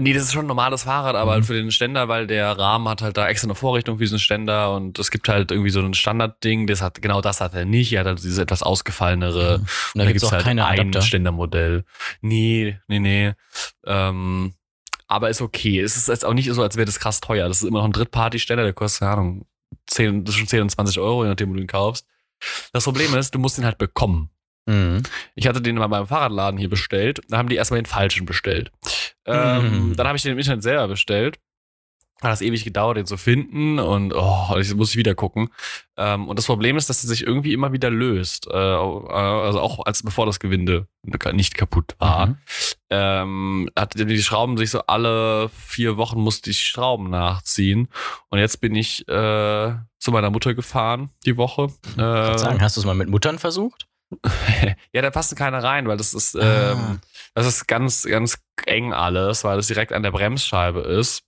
[0.00, 1.34] Nee, das ist schon ein normales Fahrrad, aber Mhm.
[1.34, 4.18] halt für den Ständer, weil der Rahmen hat halt da extra eine Vorrichtung für diesen
[4.18, 7.64] Ständer und es gibt halt irgendwie so ein Standardding, das hat, genau das hat er
[7.64, 7.92] nicht.
[7.92, 9.56] Er hat halt dieses etwas ausgefallenere.
[9.94, 11.02] Und da gibt es halt keine ein Adapter.
[11.02, 11.84] Ständermodell.
[12.20, 13.32] Nee, nee, nee.
[13.86, 14.54] Ähm,
[15.06, 15.80] aber ist okay.
[15.80, 17.48] Es ist jetzt auch nicht so, als wäre das krass teuer.
[17.48, 19.46] Das ist immer noch ein Drittparty-Ständer, der kostet, keine Ahnung,
[19.86, 22.06] 10, zwischen 10 und 20 Euro, je nachdem, wo du ihn kaufst.
[22.72, 24.30] Das Problem ist, du musst ihn halt bekommen.
[24.70, 25.02] Mhm.
[25.34, 27.20] Ich hatte den mal beim Fahrradladen hier bestellt.
[27.28, 28.70] Da haben die erstmal den falschen bestellt.
[29.26, 29.96] Ähm, Mhm.
[29.96, 31.38] Dann habe ich den im Internet selber bestellt.
[32.22, 35.48] Hat das ewig gedauert, den zu finden und oh, ich muss ich wieder gucken.
[35.96, 38.46] Ähm, und das Problem ist, dass er sich irgendwie immer wieder löst.
[38.46, 40.86] Äh, also auch als bevor das Gewinde
[41.32, 42.26] nicht kaputt war.
[42.26, 42.36] Mhm.
[42.90, 47.88] Ähm, hat die Schrauben sich so alle vier Wochen musste ich Schrauben nachziehen.
[48.28, 51.68] Und jetzt bin ich äh, zu meiner Mutter gefahren die Woche.
[51.92, 53.86] Ich Äh, sagen, hast du es mal mit Muttern versucht?
[54.92, 56.72] ja, da passen keine rein, weil das ist, Ah.
[56.72, 57.00] ähm,
[57.34, 61.22] das ist ganz, ganz eng alles, weil das direkt an der Bremsscheibe ist.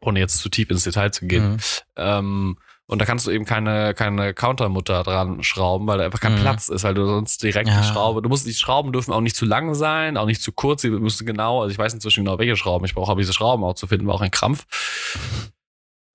[0.00, 1.52] Ohne jetzt zu tief ins Detail zu gehen.
[1.52, 1.58] Mhm.
[1.96, 6.34] Ähm, und da kannst du eben keine, keine Countermutter dran schrauben, weil da einfach kein
[6.34, 6.40] Mhm.
[6.40, 7.80] Platz ist, weil du sonst direkt Ja.
[7.80, 10.52] die Schraube, du musst, die Schrauben dürfen auch nicht zu lang sein, auch nicht zu
[10.52, 13.32] kurz, sie müssen genau, also ich weiß inzwischen genau, welche Schrauben ich brauche, aber diese
[13.32, 14.66] Schrauben auch zu finden, war auch ein Krampf.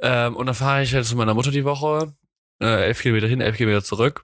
[0.02, 2.14] Ähm, und dann fahre ich halt zu meiner Mutter die Woche,
[2.62, 4.24] äh, elf Kilometer hin, elf Kilometer zurück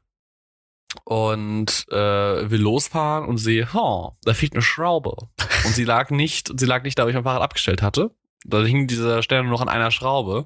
[1.04, 5.16] und äh, will losfahren und sehe, oh, da fehlt eine Schraube.
[5.66, 8.12] Und sie lag nicht, sie lag nicht da, wo ich mein Fahrrad abgestellt hatte.
[8.46, 10.44] Da hing diese Stelle nur noch an einer Schraube.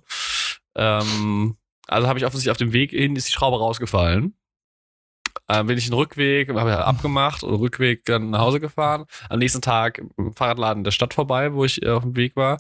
[0.75, 4.35] Ähm, also habe ich offensichtlich auf dem Weg hin, ist die Schraube rausgefallen.
[5.47, 9.05] Ähm, bin ich den Rückweg, habe ja abgemacht und Rückweg dann nach Hause gefahren.
[9.29, 12.59] Am nächsten Tag im Fahrradladen der Stadt vorbei, wo ich äh, auf dem Weg war,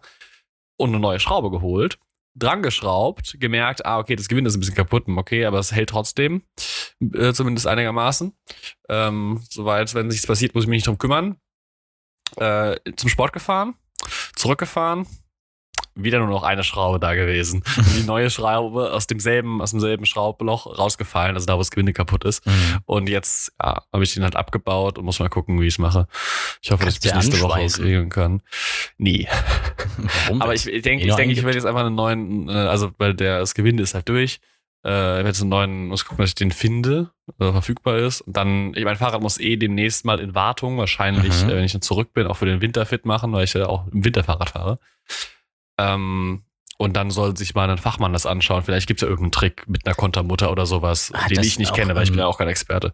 [0.77, 1.99] und eine neue Schraube geholt.
[2.35, 5.89] Dran geschraubt, gemerkt, ah, okay, das Gewinde ist ein bisschen kaputt, okay, aber es hält
[5.89, 6.43] trotzdem,
[7.01, 8.33] äh, zumindest einigermaßen.
[8.89, 11.37] Ähm, soweit, wenn nichts passiert, muss ich mich nicht drum kümmern.
[12.37, 13.73] Äh, zum Sport gefahren,
[14.35, 15.07] zurückgefahren,
[15.95, 17.63] wieder nur noch eine Schraube da gewesen.
[17.97, 22.23] Die neue Schraube aus demselben, aus demselben Schraubloch rausgefallen, also da, wo das Gewinde kaputt
[22.25, 22.45] ist.
[22.45, 22.79] Mhm.
[22.85, 25.79] Und jetzt ja, habe ich den halt abgebaut und muss mal gucken, wie ich es
[25.79, 26.07] mache.
[26.61, 27.83] Ich hoffe, dass ich Kannst du nächste Woche anschweißen?
[27.83, 28.41] regeln kann.
[28.97, 29.27] Nee.
[30.25, 30.65] Warum Aber das?
[30.65, 31.45] ich, ich denke, ich, denk, ich eingibt.
[31.45, 34.39] werde jetzt einfach einen neuen, äh, also weil der, das Gewinde ist halt durch.
[34.85, 38.21] Äh, ich werde jetzt einen neuen, muss gucken, dass ich den finde, der verfügbar ist.
[38.21, 41.49] Und dann, ich, mein Fahrrad muss eh demnächst mal in Wartung, wahrscheinlich, Mhm.
[41.49, 43.67] äh, wenn ich dann zurück bin, auch für den Winter fit machen, weil ich ja
[43.67, 44.79] auch im Winterfahrrad fahre.
[45.77, 46.43] Ähm,
[46.77, 48.63] und dann soll sich mal ein Fachmann das anschauen.
[48.63, 51.59] Vielleicht gibt es ja irgendeinen Trick mit einer Kontermutter oder sowas, Hat den das ich
[51.59, 52.93] nicht kenne, weil ich bin ähm, ja auch kein Experte.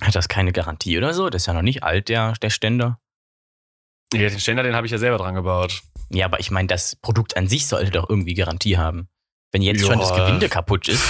[0.00, 1.28] Hat das keine Garantie oder so?
[1.30, 3.00] Das ist ja noch nicht alt, der, der Ständer.
[4.14, 5.82] Ja, den Ständer, den habe ich ja selber dran gebaut.
[6.10, 9.08] Ja, aber ich meine, das Produkt an sich sollte doch irgendwie Garantie haben.
[9.52, 10.12] Wenn jetzt schon das.
[10.14, 11.02] Gewinde kaputt ist,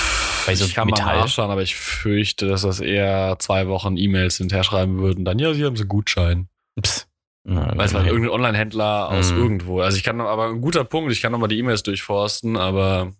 [0.46, 1.18] bei so ich kann mal Metall.
[1.20, 5.24] nachschauen, aber ich fürchte, dass das eher zwei Wochen E-Mails hinterher schreiben würden.
[5.24, 6.48] Dann, ja, sie haben so einen Gutschein.
[6.80, 7.08] Psst.
[7.44, 9.38] Weiß man, irgendein Online-Händler aus Mhm.
[9.38, 9.80] irgendwo.
[9.80, 12.56] Also ich kann noch, aber ein guter Punkt, ich kann noch mal die E-Mails durchforsten,
[12.56, 13.12] aber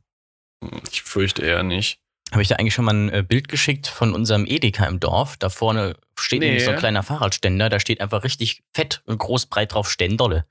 [0.64, 2.00] hm, ich fürchte eher nicht.
[2.32, 5.36] Habe ich da eigentlich schon mal ein äh, Bild geschickt von unserem Edeka im Dorf?
[5.36, 6.46] Da vorne steht Nee.
[6.46, 10.44] nämlich so ein kleiner Fahrradständer, da steht einfach richtig fett und groß breit drauf Ständerle.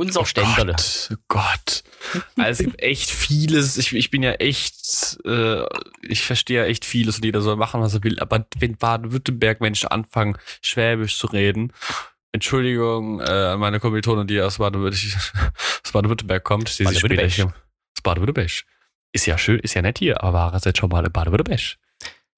[0.00, 0.72] Unser Ständerle.
[0.72, 1.84] Gott, oh Gott.
[2.36, 3.76] Also es gibt echt vieles.
[3.76, 5.62] Ich, ich bin ja echt, äh,
[6.00, 8.18] ich verstehe ja echt vieles und jeder soll machen, was er will.
[8.18, 11.74] Aber wenn Baden-Württemberg Menschen anfangen, Schwäbisch zu reden,
[12.32, 18.50] Entschuldigung äh, an meine Kommilitonen, die aus Baden-Württemberg kommt, die sich später hier aus Baden-Württemberg.
[19.12, 21.76] Ist ja schön, ist ja nett hier, aber war jetzt schon mal in Baden-Württemberg?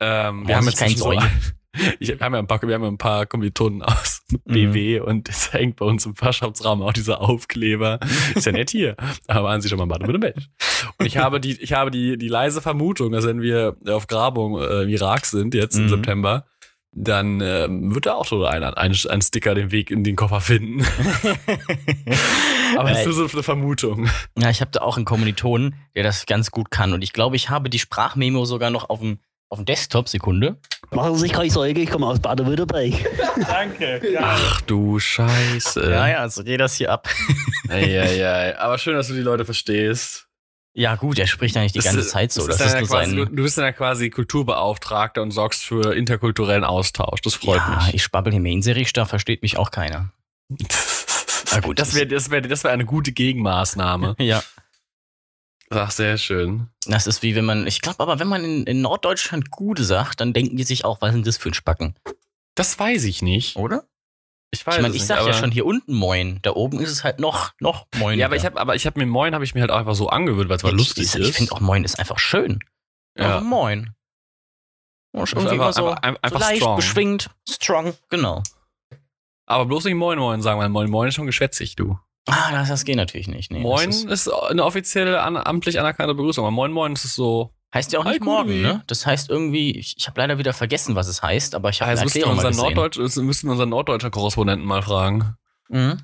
[0.01, 1.13] Ähm, wir Oh, haben jetzt kein so.
[1.99, 4.53] ich, wir, haben ja ein paar, wir haben ja ein paar Kommilitonen aus Mhm.
[4.73, 8.01] BW und es hängt bei uns im Fachschaftsraum auch dieser Aufkleber.
[8.35, 10.37] Ist ja nett hier, aber waren Sie schon mal in Baden-Württemberg?
[10.97, 14.59] Und ich habe die, ich habe die, die leise Vermutung, dass wenn wir auf Grabung
[14.59, 15.89] äh, im Irak sind, jetzt im Mhm.
[15.91, 16.47] September,
[16.95, 18.75] dann ähm, wird da auch so ein, ein,
[19.09, 20.83] ein Sticker den Weg in den Koffer finden.
[22.77, 24.09] Aber das ist nur so eine Vermutung.
[24.39, 26.93] Ja, ich habe da auch einen Kommilitonen, der das ganz gut kann.
[26.93, 29.19] Und ich glaube, ich habe die Sprachmemo sogar noch auf dem,
[29.53, 30.09] auf dem Desktop.
[30.09, 30.57] Sekunde.
[30.91, 32.93] Machen Sie sich keine Sorge, ich komme aus Baden-Württemberg.
[34.21, 35.91] Ach du Scheiße.
[35.91, 37.09] Ja, ja, so geht das hier ab.
[37.69, 38.59] Eieiei.
[38.59, 40.27] Aber schön, dass du die Leute verstehst.
[40.75, 42.47] Ja, gut, er spricht eigentlich die Das ganze ist- Zeit so.
[42.47, 43.37] Das Das, ist ist ja quasi, sein.
[43.37, 47.21] du bist dann ja quasi Kulturbeauftragter und sorgst für interkulturellen Austausch.
[47.21, 47.95] Das freut Ja, mich.
[47.95, 50.11] ich spabbel hier Mainserich, da versteht mich auch keiner.
[51.53, 54.17] Na gut, das wäre das wär, das wär eine gute Gegenmaßnahme.
[54.19, 54.43] Ja.
[55.75, 56.69] Ach, sehr schön.
[56.87, 60.21] Das ist wie wenn man, ich glaube aber, wenn man in, in Norddeutschland Gude sagt,
[60.21, 61.95] dann denken die sich auch, was ist denn das für ein Spacken?
[62.55, 63.57] Das weiß ich nicht.
[63.57, 63.85] Oder?
[64.51, 66.41] Ich weiß Ich meine, ich sag ja schon hier unten Moin.
[66.43, 68.19] Da oben ist es halt noch, noch Moin.
[68.19, 69.95] Ja, aber ich habe aber ich habe mir Moin habe ich mir halt auch einfach
[69.95, 71.29] so angewöhnt, weil es mal lustig ich, ist.
[71.29, 72.63] Ich finde auch Moin ist einfach schön.
[73.17, 73.37] ja.
[73.37, 73.41] Ja.
[73.41, 73.95] Moin.
[75.15, 76.77] Ja, Das ist irgendwie einfach, so, einfach, einfach, so leicht strong.
[76.77, 78.43] beschwingt, strong, genau.
[79.47, 81.99] Aber bloß nicht Moin Moin sagen, weil Moin Moin ist schon geschwätzig, du.
[82.27, 83.51] Ah, das, das geht natürlich nicht.
[83.51, 86.45] Nee, Moin ist, ist, eine offiziell an, amtlich anerkannte Begrüßung.
[86.45, 87.53] Aber Moin Moin ist es so.
[87.75, 88.83] heißt ja auch Hi, nicht morgen, ne?
[88.87, 91.91] Das heißt irgendwie, ich, ich habe leider wieder vergessen, was es heißt, aber ich habe
[91.91, 92.63] Also eine Erklärung mal gesehen.
[92.63, 95.37] Norddeutsch, das müssten wir unseren norddeutschen Korrespondenten mal fragen.
[95.69, 95.99] Mhm.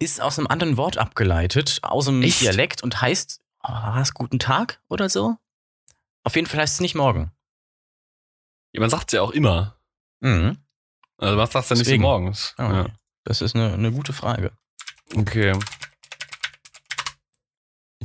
[0.00, 2.40] Ist aus einem anderen Wort abgeleitet, aus dem Echt?
[2.40, 5.36] Dialekt und heißt war es guten Tag oder so?
[6.24, 7.32] Auf jeden Fall heißt es nicht morgen.
[8.72, 9.76] Ja, man sagt es ja auch immer.
[10.20, 10.58] Mhm.
[11.16, 12.54] Also man sagt es ja nicht so morgens.
[12.56, 12.86] Ah, Ja.
[13.24, 14.52] Das ist eine, eine gute Frage.
[15.16, 15.58] Okay.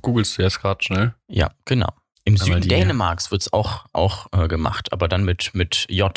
[0.01, 1.15] Googlest du jetzt gerade schnell?
[1.27, 1.89] Ja, genau.
[2.25, 5.85] Im Aber Süden die- Dänemarks wird es auch, auch äh, gemacht, aber dann mit, mit
[5.89, 6.13] J.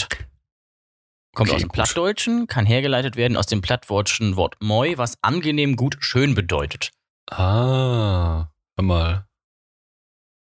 [1.34, 1.74] Kommt Okay, aus dem gut.
[1.74, 6.90] Plattdeutschen, kann hergeleitet werden aus dem plattdeutschen Wort moi, was angenehm, gut, schön bedeutet.
[7.30, 9.26] Ah, hör mal.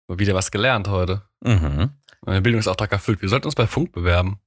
[0.08, 1.22] Mal Wieder was gelernt heute.
[1.40, 1.90] Mhm.
[2.26, 3.20] Mein Bildungsauftrag erfüllt.
[3.22, 4.38] Wir sollten uns bei Funk bewerben.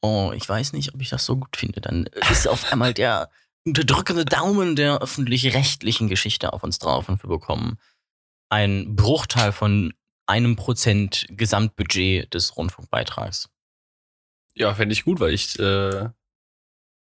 [0.00, 1.80] Oh, ich weiß nicht, ob ich das so gut finde.
[1.80, 3.30] Dann ist auf einmal der
[3.66, 7.78] unterdrückende Daumen der öffentlich-rechtlichen Geschichte auf uns drauf und wir bekommen
[8.50, 9.94] einen Bruchteil von
[10.26, 13.48] einem Prozent Gesamtbudget des Rundfunkbeitrags.
[14.54, 16.08] Ja, fände ich gut, weil ich, äh,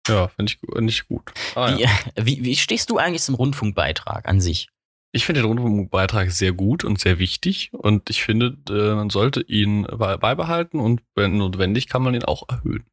[0.08, 1.32] ja, fände ich, ich gut.
[1.54, 1.88] Ah, ja.
[2.16, 4.68] Wie, wie, wie stehst du eigentlich zum Rundfunkbeitrag an sich?
[5.12, 9.40] Ich finde den Rundfunkbeitrag sehr gut und sehr wichtig und ich finde, äh, man sollte
[9.42, 12.84] ihn bei- beibehalten und wenn notwendig kann man ihn auch erhöhen.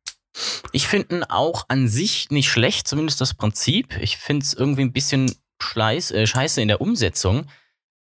[0.72, 3.98] Ich finde ihn auch an sich nicht schlecht, zumindest das Prinzip.
[4.02, 7.48] Ich finde es irgendwie ein bisschen schleiß, äh, scheiße in der Umsetzung.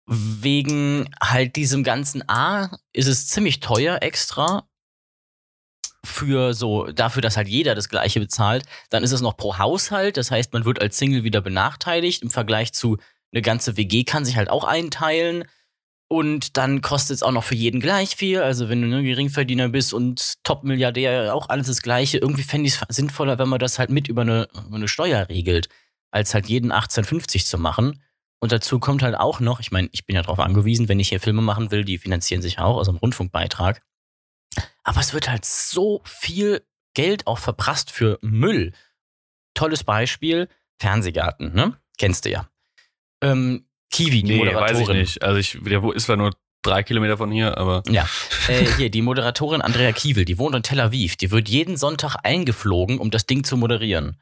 [0.08, 4.68] Wegen halt diesem ganzen A ist es ziemlich teuer extra.
[6.04, 8.66] Für so, dafür, dass halt jeder das Gleiche bezahlt.
[8.92, 10.18] Dann ist es noch pro Haushalt.
[10.18, 12.98] Das heißt, man wird als Single wieder benachteiligt im Vergleich zu
[13.36, 15.44] eine ganze WG kann sich halt auch einteilen.
[16.08, 18.42] Und dann kostet es auch noch für jeden gleich viel.
[18.42, 22.20] Also wenn du ein Geringverdiener bist und Top-Milliardär, auch alles das Gleiche.
[22.20, 25.28] Irgendwie fände ich es sinnvoller, wenn man das halt mit über eine, über eine Steuer
[25.30, 25.68] regelt,
[26.12, 28.02] als halt jeden 1850 zu machen.
[28.40, 31.10] Und dazu kommt halt auch noch, ich meine, ich bin ja darauf angewiesen, wenn ich
[31.10, 33.82] hier Filme machen will, die finanzieren sich auch aus einem Rundfunkbeitrag.
[34.84, 36.62] Aber es wird halt so viel
[36.94, 38.74] Geld auch verprasst für Müll.
[39.56, 41.80] Tolles Beispiel, Fernsehgarten, ne?
[41.98, 42.50] Kennst du ja.
[43.22, 44.76] Ähm, Kiwi, die Moderatorin.
[44.78, 45.24] weiß ich nicht.
[45.24, 46.32] Also ich, der ist zwar nur
[46.64, 48.08] drei Kilometer von hier, aber Ja,
[48.50, 51.16] äh, hier, die Moderatorin Andrea Kiewel, die wohnt in Tel Aviv.
[51.16, 54.20] Die wird jeden Sonntag eingeflogen, um das Ding zu moderieren.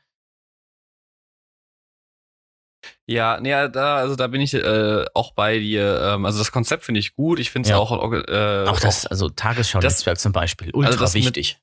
[3.06, 6.02] Ja, nee, da, also da bin ich äh, auch bei dir.
[6.16, 7.40] Ähm, also das Konzept finde ich gut.
[7.40, 7.78] Ich finde es Ja.
[7.78, 11.58] auch, äh, Auch das, also Tagesschau-Netzwerk zum Beispiel, ultra also das mit- wichtig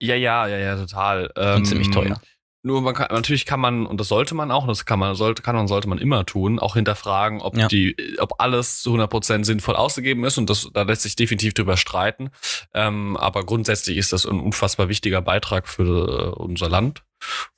[0.00, 1.26] Ja, ja, ja, ja, total.
[1.26, 2.20] und Ähm, ziemlich teuer.
[2.62, 5.40] Nur man kann, natürlich kann man, und das sollte man auch, das kann man, sollte,
[5.40, 7.68] kann und sollte man immer tun, auch hinterfragen, ob Ja.
[7.68, 11.78] die, ob alles zu 100% sinnvoll ausgegeben ist und das, da lässt sich definitiv drüber
[11.78, 12.30] streiten.
[12.74, 17.02] Ähm, aber grundsätzlich ist das ein unfassbar wichtiger Beitrag für äh, unser Land.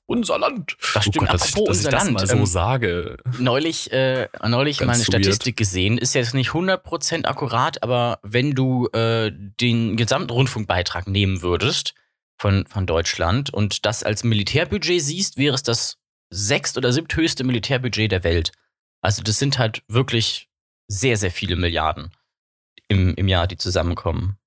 [0.06, 0.76] Unser Land!
[0.94, 3.16] Das stimmt, dass ich, apropos dass ich unser das Land, mal so ähm, sage.
[3.38, 5.24] Neulich, äh, neulich Ganz mal eine so weird.
[5.24, 11.42] Statistik gesehen, ist jetzt nicht 100% akkurat, aber wenn du äh, den gesamten Rundfunkbeitrag nehmen
[11.42, 11.94] würdest
[12.42, 18.10] von, von Deutschland und das als Militärbudget siehst, wäre es das sechst- oder siebthöchste Militärbudget
[18.10, 18.50] der Welt.
[19.00, 20.48] Also das sind halt wirklich
[20.88, 22.10] sehr, sehr viele Milliarden
[22.88, 24.38] im, im Jahr, die zusammenkommen.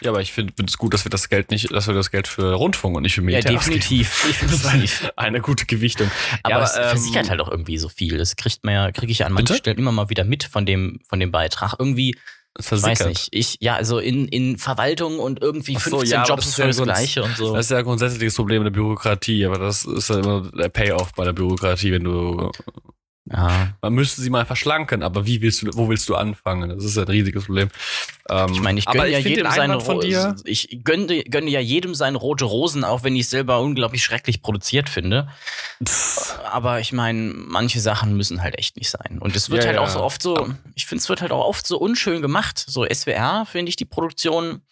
[0.00, 2.26] Ja, aber ich finde es gut, dass wir das Geld nicht, dass wir das Geld
[2.28, 4.50] für Rundfunk und nicht für Ja, Militär definitiv, ausgeben.
[4.50, 5.12] definitiv.
[5.16, 6.10] Eine gute Gewichtung.
[6.42, 8.16] Aber, Ja, es aber, ähm, versichert halt auch irgendwie so viel.
[8.16, 9.58] Das kriegt man ja, kriege ich ja an manchen Bitte?
[9.58, 11.74] Stellen immer mal wieder mit von dem, von dem Beitrag.
[11.78, 12.16] Irgendwie
[12.56, 13.08] Ich weiß versickert.
[13.08, 13.28] nicht.
[13.32, 16.62] Ich, ja, also in, in Verwaltung und irgendwie so, 15 ja, das Jobs ist für
[16.62, 17.54] ja das Gleiche und so.
[17.54, 21.12] Das ist ja ein grundsätzliches Problem der Bürokratie, aber das ist ja immer der Payoff
[21.14, 22.52] bei der Bürokratie, wenn du.
[23.26, 23.68] Ja.
[23.80, 26.68] Man müsste sie mal verschlanken, aber wie willst du, wo willst du anfangen?
[26.70, 27.70] Das ist ein riesiges Problem.
[28.28, 30.36] Ähm, Ich meine, ich gönne ja jedem seine von dir.
[30.44, 34.42] Ich gönne, gönne ja jedem seine rote Rosen, auch wenn ich es selber unglaublich schrecklich
[34.42, 35.28] produziert finde.
[36.50, 39.18] Aber ich meine, manche Sachen müssen halt echt nicht sein.
[39.20, 39.82] Und es wird Ja, halt ja.
[39.82, 42.62] auch so oft so, ich finde, es wird halt auch oft so unschön gemacht.
[42.66, 44.62] So SWR finde ich die Produktion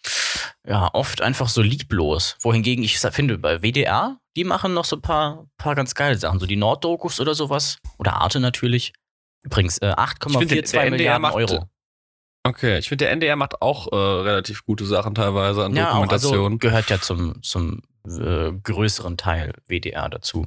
[0.67, 2.35] ja oft einfach so lieblos.
[2.41, 6.39] Wohingegen ich finde, bei WDR, die machen noch so ein paar, paar ganz geile Sachen.
[6.39, 7.77] So die Norddokus oder sowas.
[7.97, 8.93] Oder Arte natürlich.
[9.43, 11.69] Übrigens, äh, Ich finde, der 8,42 NDR Milliarden macht- Euro.
[12.45, 16.01] Okay, ich finde, der NDR macht auch äh, relativ gute Sachen teilweise an Ja, auch,
[16.09, 16.59] also Dokumentation.
[16.59, 20.45] gehört ja zum, zum äh, größeren Teil WDR dazu.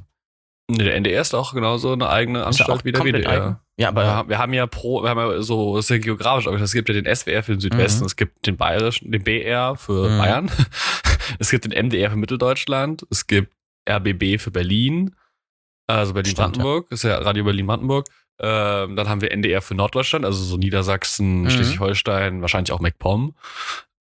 [0.69, 3.29] Nee, der NDR ist auch genauso eine eigene ja Anstalt wie der WDR.
[3.29, 3.57] eigen.
[3.79, 5.97] Ja, aber wir, haben, wir haben ja pro, wir haben ja so, es ist ja
[5.99, 8.05] geografisch, aber es gibt ja den SWR für den Südwesten, Mhm.
[8.07, 10.17] es gibt den bayerischen, den BR für Mhm.
[10.17, 10.51] Bayern,
[11.39, 13.53] es gibt den MDR für Mitteldeutschland, es gibt
[13.89, 15.15] RBB für Berlin,
[15.87, 18.07] also Berlin-Brandenburg, ist ja Radio Berlin-Brandenburg.
[18.39, 21.49] Ähm, dann haben wir NDR für Norddeutschland, also so Niedersachsen, Mhm.
[21.49, 23.35] Schleswig-Holstein, wahrscheinlich auch MacPom.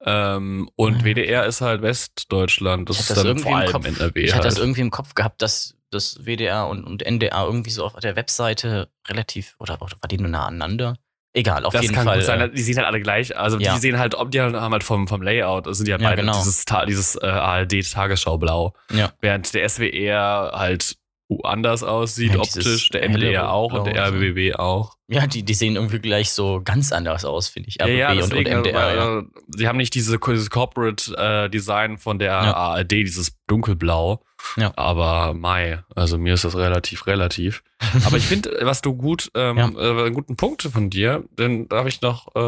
[0.00, 1.04] Ähm, und Mhm.
[1.04, 3.86] WDR ist halt Westdeutschland, das ist das dann vor allem Kopf.
[3.86, 4.64] NRW ich hatte das halt.
[4.64, 8.88] irgendwie im Kopf gehabt, dass das WDR und, und NDR irgendwie so auf der Webseite
[9.08, 10.96] relativ oder, war die nur nah aneinander?
[11.32, 12.16] Egal, auf das jeden kann Fall.
[12.16, 13.36] gut sein, äh, die sehen halt alle gleich.
[13.36, 13.74] Also ja.
[13.74, 16.00] die sehen halt, ob die halt- haben halt vom, vom Layout, also sind die halt
[16.00, 16.36] Ja, beide genau.
[16.38, 18.72] dieses, dieses äh, ARD-Tagesschau blau.
[18.90, 19.12] Ja.
[19.20, 20.96] Während der SWR halt
[21.42, 24.14] anders aussieht Ja, optisch, der NDR auch und der so.
[24.14, 24.94] RBB auch.
[25.08, 27.76] Ja, die, die sehen irgendwie gleich so ganz anders aus, finde ich.
[27.80, 28.74] Ja, ja, RBB und, und MDR.
[28.74, 29.18] weil, ja.
[29.18, 29.22] äh,
[29.56, 32.54] sie haben nicht diese, dieses Corporate äh, Design von der Ja.
[32.54, 34.22] ARD, dieses dunkelblau.
[34.56, 34.72] Ja.
[34.76, 37.62] Aber Mai, also mir ist das relativ, relativ.
[38.04, 39.68] Aber ich finde, was du gut, ähm, Ja.
[39.70, 42.38] äh, einen guten Punkt von dir, denn da habe ich noch, äh,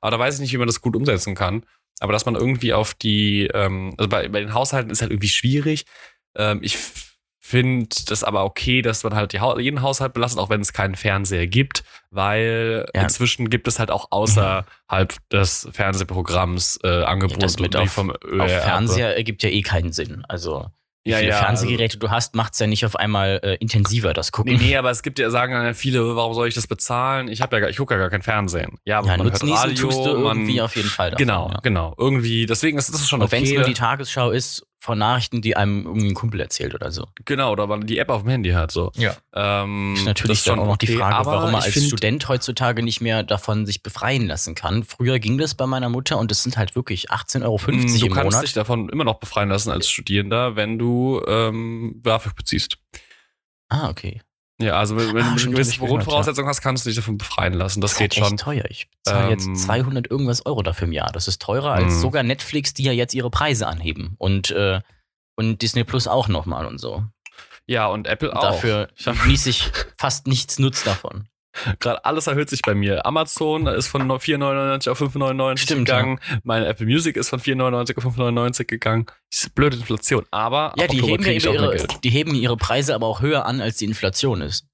[0.00, 1.64] aber da weiß ich nicht, wie man das gut umsetzen kann.
[2.00, 5.28] Aber dass man irgendwie auf die, ähm, also bei, bei den Haushalten ist halt irgendwie
[5.28, 5.84] schwierig.
[6.36, 6.76] Ähm, ich
[7.48, 10.94] finde das aber okay, dass man halt Hau- jeden Haushalt belastet, auch wenn es keinen
[10.96, 13.02] Fernseher gibt, weil Ja.
[13.02, 18.22] inzwischen gibt es halt auch außerhalb des Fernsehprogramms äh, Angebote, das mit auf- vom Auf
[18.24, 18.48] ÖRB.
[18.62, 20.24] Fernseher ergibt ja eh keinen Sinn.
[20.28, 20.66] Also,
[21.04, 24.12] wie Ja, viele ja, Fernsehgeräte du hast, macht es ja nicht auf einmal äh, intensiver,
[24.12, 24.52] das Gucken.
[24.54, 27.28] Nee, nee, aber es gibt ja, sagen dann ja viele, warum soll ich das bezahlen?
[27.28, 28.78] Ich habe ja, gar- ich gucke ja gar kein Fernsehen.
[28.84, 31.10] Ja, aber ja, man hört Nutznießen Radio, tust du man, irgendwie auf jeden Fall.
[31.12, 31.60] davon, Genau, Ja.
[31.62, 31.94] genau.
[31.96, 33.58] Irgendwie, deswegen ist das schon Und wenn es okay.
[33.58, 37.06] nur die Tagesschau ist, von Nachrichten, die einem irgendwie ein Kumpel erzählt oder so.
[37.24, 38.92] genau, oder man die App auf dem Handy hat, so.
[38.96, 39.16] Ja.
[39.34, 42.28] Ähm, Ist natürlich das dann auch noch die okay, Frage, aber warum man als Student
[42.28, 44.84] heutzutage nicht mehr davon sich befreien lassen kann.
[44.84, 48.12] Früher ging das bei meiner Mutter und es sind halt wirklich 18,50 Euro Du im
[48.12, 48.42] kannst Monat.
[48.44, 52.78] dich davon immer noch befreien lassen als Studierender, wenn du ähm, BAföG beziehst.
[53.68, 54.22] Ah, okay.
[54.60, 57.54] Ja, also wenn, wenn Ah, du eine gewisse Grundvoraussetzung hast, kannst du dich davon befreien
[57.54, 57.80] lassen.
[57.80, 58.34] Das ist geht halt schon.
[58.34, 58.64] echt teuer.
[58.68, 61.12] Ich zahle Ähm, jetzt 200 irgendwas Euro dafür im Jahr.
[61.12, 62.00] Das ist teurer als Mhm.
[62.00, 64.14] sogar Netflix, die ja jetzt ihre Preise anheben.
[64.18, 64.80] Und, äh,
[65.36, 67.04] und Disney Plus auch nochmal und so.
[67.66, 68.40] Ja, und Apple auch.
[68.42, 71.28] Dafür Ich hab- genieße ich fast nichts Nutz davon.
[71.80, 73.04] Gerade alles erhöht sich bei mir.
[73.06, 76.20] Amazon ist von 4,99 auf 5,99 Stimmt, gegangen.
[76.44, 79.06] Meine Apple Music ist von 4,99 auf 5,99 gegangen.
[79.32, 80.24] Diese blöde Inflation.
[80.30, 83.76] Aber Ja, die heben, ja ihre, die heben ihre Preise aber auch höher an, als
[83.76, 84.66] die Inflation ist.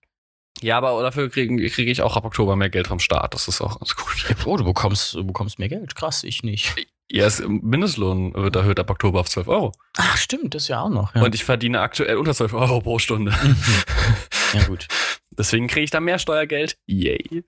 [0.62, 3.34] Ja, aber dafür kriege krieg ich auch ab Oktober mehr Geld vom Staat.
[3.34, 4.06] Das ist auch ganz gut.
[4.46, 5.94] Oh, du bekommst, du bekommst mehr Geld.
[5.96, 6.72] Krass, ich nicht.
[7.10, 9.72] Ja, es- Mindestlohn wird erhöht ab Oktober auf 12 Euro.
[9.96, 11.14] Ach, stimmt, das ja auch noch.
[11.14, 13.32] Ja, Und ich verdiene aktuell unter 12 Euro pro Stunde.
[13.32, 13.56] Mhm.
[14.54, 14.86] ja gut.
[15.30, 16.76] Deswegen kriege ich da mehr Steuergeld.
[16.86, 17.44] Yay.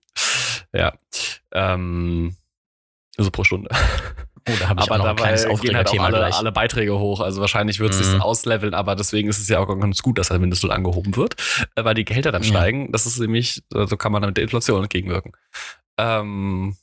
[0.72, 0.92] Ja.
[1.52, 2.36] Ähm,
[3.16, 3.70] also pro Stunde.
[4.48, 5.60] Oh, da habe ich auch noch ein kleines gehen halt auch
[5.92, 7.20] Aufregerthema alle, alle Beiträge hoch.
[7.20, 8.22] Also wahrscheinlich wird es sich Mhm.
[8.22, 11.34] ausleveln, aber deswegen ist es ja auch ganz gut, dass der Mindestlohn angehoben wird,
[11.74, 12.50] äh, weil die Gehälter dann Ja.
[12.50, 12.92] steigen.
[12.92, 15.32] Das ist nämlich, äh, so kann man damit der Inflation entgegenwirken.
[15.98, 16.76] Ähm,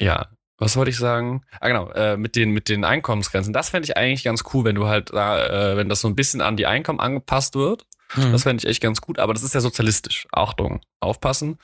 [0.00, 1.42] ja, was wollte ich sagen?
[1.60, 3.52] Ah, genau, äh, mit den, mit den Einkommensgrenzen.
[3.52, 6.16] Das fände ich eigentlich ganz cool, wenn du halt da, äh, wenn das so ein
[6.16, 7.84] bisschen an die Einkommen angepasst wird.
[8.16, 8.32] Mhm.
[8.32, 10.26] Das fände ich echt ganz gut, aber das ist ja sozialistisch.
[10.32, 11.58] Achtung, aufpassen.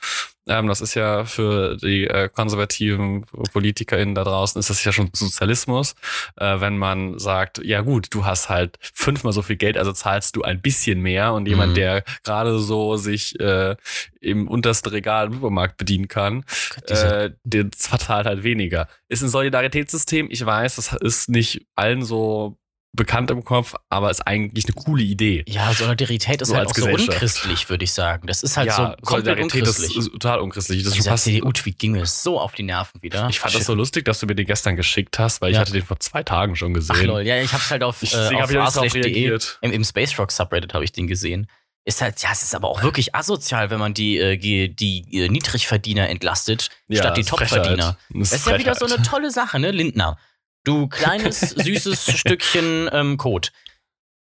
[0.47, 5.09] Ähm, das ist ja für die äh, konservativen PolitikerInnen da draußen, ist das ja schon
[5.13, 5.95] Sozialismus,
[6.37, 10.35] äh, wenn man sagt, ja gut, du hast halt fünfmal so viel Geld, also zahlst
[10.35, 11.75] du ein bisschen mehr und jemand, Mhm.
[11.75, 13.75] der gerade so sich äh,
[14.21, 16.45] im untersten Regal im Supermarkt bedienen kann,
[16.87, 18.87] äh, der zahlt halt weniger.
[19.09, 22.57] Ist ein Solidaritätssystem, ich weiß, das ist nicht allen so
[22.95, 25.43] bekannt im Kopf, aber ist eigentlich eine coole Idee.
[25.47, 28.27] ja, Solidarität ist so halt auch so unchristlich, würde ich sagen.
[28.27, 29.97] Das ist halt ja, so komplett Solidarität ist, unchristlich.
[29.97, 30.83] ist total unchristlich.
[30.83, 33.27] Das Dieser CDU-Tweet ging mir so auf die Nerven wieder.
[33.29, 33.67] ich fand das Shit.
[33.67, 35.61] so lustig, dass du mir den gestern geschickt hast, weil ich Ja.
[35.61, 36.95] hatte den vor zwei Tagen schon gesehen.
[36.99, 38.51] Ach lol, ja, ich hab's halt auf, Ich- äh, auf
[38.83, 39.57] ich reagiert.
[39.61, 41.47] im, im Space Rock Subreddit habe ich den gesehen.
[41.87, 45.05] Ist halt, ja, es ist aber auch wirklich asozial, wenn man die, äh, die, die
[45.23, 47.23] äh, Niedrigverdiener entlastet, Ja, statt die.
[47.23, 47.97] Topverdiener.
[48.09, 50.17] Das Das ist ja wieder so eine tolle Sache, ne, Lindner?
[50.65, 53.49] Du kleines, süßes Stückchen ähm, Code.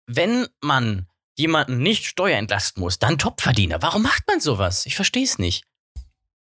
[0.08, 3.82] Wenn man jemanden nicht steuerentlasten muss, dann Topverdiener.
[3.82, 4.86] Warum macht man sowas?
[4.86, 5.64] Ich verstehe es nicht.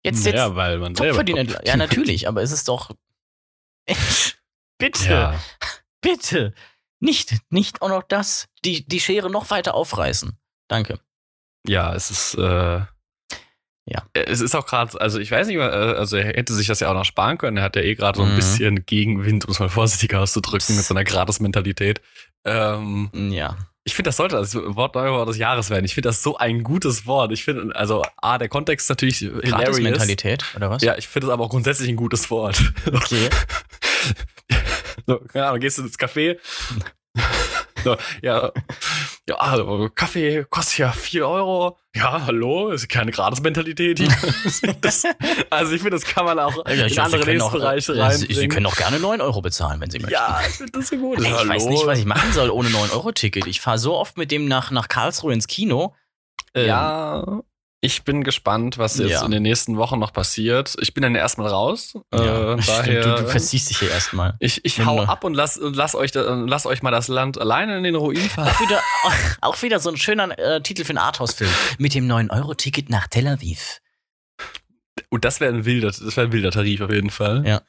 [0.05, 1.45] Jetzt, jetzt ja, weil man Topverdiener.
[1.47, 2.93] Top- Ja, natürlich, aber es ist doch.
[4.79, 5.41] Bitte, Ja,
[6.01, 6.55] bitte.
[7.01, 10.39] Nicht, nicht auch noch das, die, die Schere noch weiter aufreißen.
[10.69, 11.01] Danke.
[11.67, 12.83] ja, es ist äh,
[13.91, 14.03] Ja.
[14.13, 16.91] Es ist auch gerade, also ich weiß nicht, äh, also er hätte sich das ja
[16.91, 17.57] auch noch sparen können.
[17.57, 18.37] Er hat ja eh gerade so ein Mhm.
[18.37, 22.01] bisschen Gegenwind, um es mal vorsichtig auszudrücken, mit so einer Gratis-Mentalität.
[22.45, 23.57] Ähm, Ja.
[23.85, 25.87] Ich finde, das sollte das Wort Neubauer des Jahres werden.
[25.87, 27.33] Ich finde das so ein gutes Wort.
[27.33, 29.51] Ich finde, also, A, der Kontext ist natürlich hilarious.
[29.51, 30.83] Gratis-Mentalität, oder was?
[30.83, 32.61] Ja, ich finde es aber auch grundsätzlich ein gutes Wort.
[32.87, 33.31] Okay.
[35.07, 36.37] So, keine Ahnung, gehst du ins Café?
[37.85, 38.51] So, ja,
[39.29, 41.79] ja, also, Kaffee kostet ja 4 Euro.
[41.95, 44.01] Ja, hallo, ist keine Gratis-Mentalität
[45.51, 48.77] also ich finde, das kann man auch Ja, in andere Lebensbereiche äh, Sie, können auch
[48.77, 50.13] gerne 9 Euro bezahlen, wenn Sie möchten.
[50.15, 51.19] ja, ich finde das so gut.
[51.19, 51.51] Ey, ich hallo.
[51.51, 53.47] weiß nicht, was ich machen soll ohne 9-Euro-Ticket.
[53.47, 55.95] Ich fahre so oft mit dem nach, nach Karlsruhe ins Kino.
[56.55, 57.43] Ähm, Ja,
[57.81, 59.25] ich bin gespannt, was jetzt Ja.
[59.25, 60.75] in den nächsten Wochen noch passiert.
[60.81, 61.95] Ich bin dann erstmal raus.
[62.13, 62.55] ja.
[62.55, 64.35] äh, daher, du, du verziehst dich hier erstmal.
[64.41, 67.85] ich, ich hau ab und lass, lass, euch, lass euch mal das Land alleine in
[67.85, 68.49] den Ruin fahren.
[68.49, 68.83] Auch wieder,
[69.41, 71.51] auch wieder so ein schöner äh, Titel für einen Arthouse-Film.
[71.79, 73.79] Mit dem 9-Euro-Ticket nach Tel Aviv.
[75.11, 77.47] Und das wäre ein wilder, das wäre ein wilder Tarif auf jeden Fall.
[77.47, 77.63] Ja.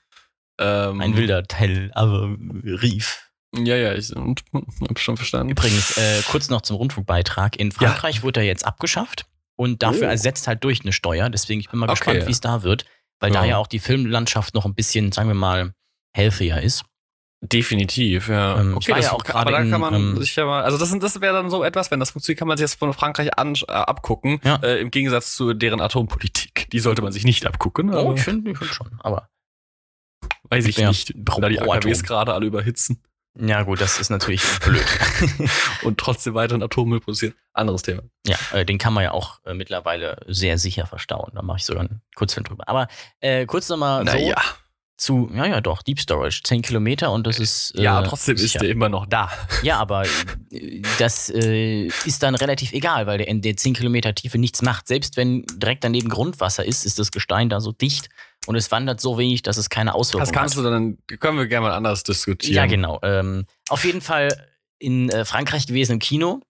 [0.59, 3.29] Ähm, Ein wilder Tel Aviv.
[3.55, 5.49] Ja, ja, ich hab schon verstanden.
[5.51, 7.55] Übrigens, äh, kurz noch zum Rundfunkbeitrag.
[7.55, 9.25] In Frankreich wurde er jetzt abgeschafft
[9.59, 10.11] und dafür Oh.
[10.11, 11.29] ersetzt halt durch eine Steuer.
[11.29, 11.99] Deswegen, ich bin mal Okay.
[11.99, 12.85] gespannt, wie es da wird,
[13.19, 13.49] weil da Ja.
[13.51, 15.73] ja auch die Filmlandschaft noch ein bisschen, sagen wir mal,
[16.15, 16.85] healthier ist.
[17.41, 18.59] Definitiv, ja.
[18.59, 20.45] Ähm, ich war das ja auch kann- aber da kann man in, ähm, sich ja
[20.45, 22.75] mal, also das, das wäre dann so etwas, wenn das funktioniert, kann man sich das
[22.75, 24.55] von Frankreich an, äh, abgucken, Ja.
[24.63, 26.69] äh, im Gegensatz zu deren Atompolitik.
[26.71, 28.89] Die sollte man sich nicht abgucken, Oh, aber ich finde find schon.
[28.99, 29.29] Aber
[30.49, 33.01] weiß ich Ja, nicht, da die AKWs gerade alle überhitzen
[33.39, 34.85] ja, gut, das ist natürlich blöd.
[35.83, 37.33] und trotzdem weiteren Atommüll produzieren.
[37.53, 38.03] Anderes Thema.
[38.25, 41.31] ja, äh, den kann man ja auch äh, mittlerweile sehr sicher verstauen.
[41.33, 42.67] Da mache ich sogar einen Kurzfilm drüber.
[42.67, 42.87] Aber
[43.19, 44.35] äh, kurz nochmal so Naja,
[44.99, 47.73] zu, ja, ja, doch, Deep Storage, 10 Kilometer und das ist.
[47.77, 48.57] Äh, ja, trotzdem sicher.
[48.57, 49.31] ist der immer noch da.
[49.63, 50.03] Ja, aber
[50.51, 54.61] äh, das äh, ist dann relativ egal, weil der in der 10 Kilometer Tiefe nichts
[54.61, 54.87] macht.
[54.87, 58.09] Selbst wenn direkt daneben Grundwasser ist, ist das Gestein da so dicht
[58.49, 60.65] und es wandert so wenig, dass es keine Auswirkungen Das kannst hat.
[60.65, 62.55] du dann, können wir gerne mal anders diskutieren.
[62.55, 62.99] Ja, genau.
[63.03, 64.29] Ähm, auf jeden Fall
[64.79, 66.41] in äh, Frankreich gewesen im Kino.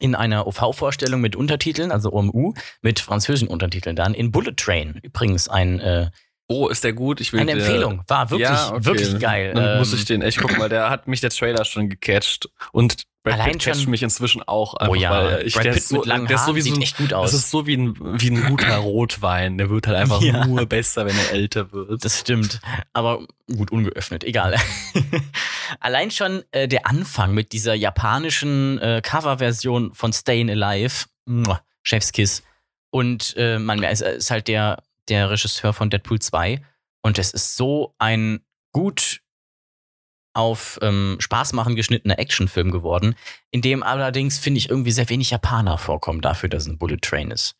[0.00, 4.14] In einer OV-Vorstellung mit Untertiteln, also OMU, mit französischen Untertiteln dann.
[4.14, 6.10] In Bullet Train, übrigens ein, äh,
[6.48, 7.20] Oh, ist der gut?
[7.20, 8.02] Ich will eine Empfehlung.
[8.08, 8.84] War wirklich, Ja, okay.
[8.84, 9.52] wirklich geil.
[9.54, 12.48] Dann muss Ähm, ich den echt gucken, weil der hat mich der Trailer schon gecatcht.
[12.72, 14.74] Und Brad Allein Pitt catcht schon- mich inzwischen auch.
[14.74, 16.46] oh Einfach, ja, weil ich, Brad der Pitt ist so, mit langen der ist so
[16.48, 17.32] Haaren so sieht ein, echt gut Das aus.
[17.34, 19.58] ist so wie ein, wie ein guter Rotwein.
[19.58, 20.44] Der wird halt einfach Ja.
[20.44, 22.04] nur besser, wenn er älter wird.
[22.04, 22.60] Das stimmt.
[22.92, 23.24] Aber
[23.56, 24.56] gut, ungeöffnet, egal.
[25.80, 32.42] Allein schon äh, der Anfang mit dieser japanischen äh, Coverversion von Stayin' Alive, Muah, Chefskiss.
[32.90, 36.60] Und äh, man es ist halt der, der Regisseur von Deadpool 2.
[37.02, 38.40] Und es ist so ein
[38.72, 39.21] gut
[40.34, 43.14] auf ähm, Spaß machen geschnittener Actionfilm geworden,
[43.50, 46.98] in dem allerdings, finde ich, irgendwie sehr wenig Japaner vorkommen dafür, dass es ein Bullet
[46.98, 47.56] Train ist.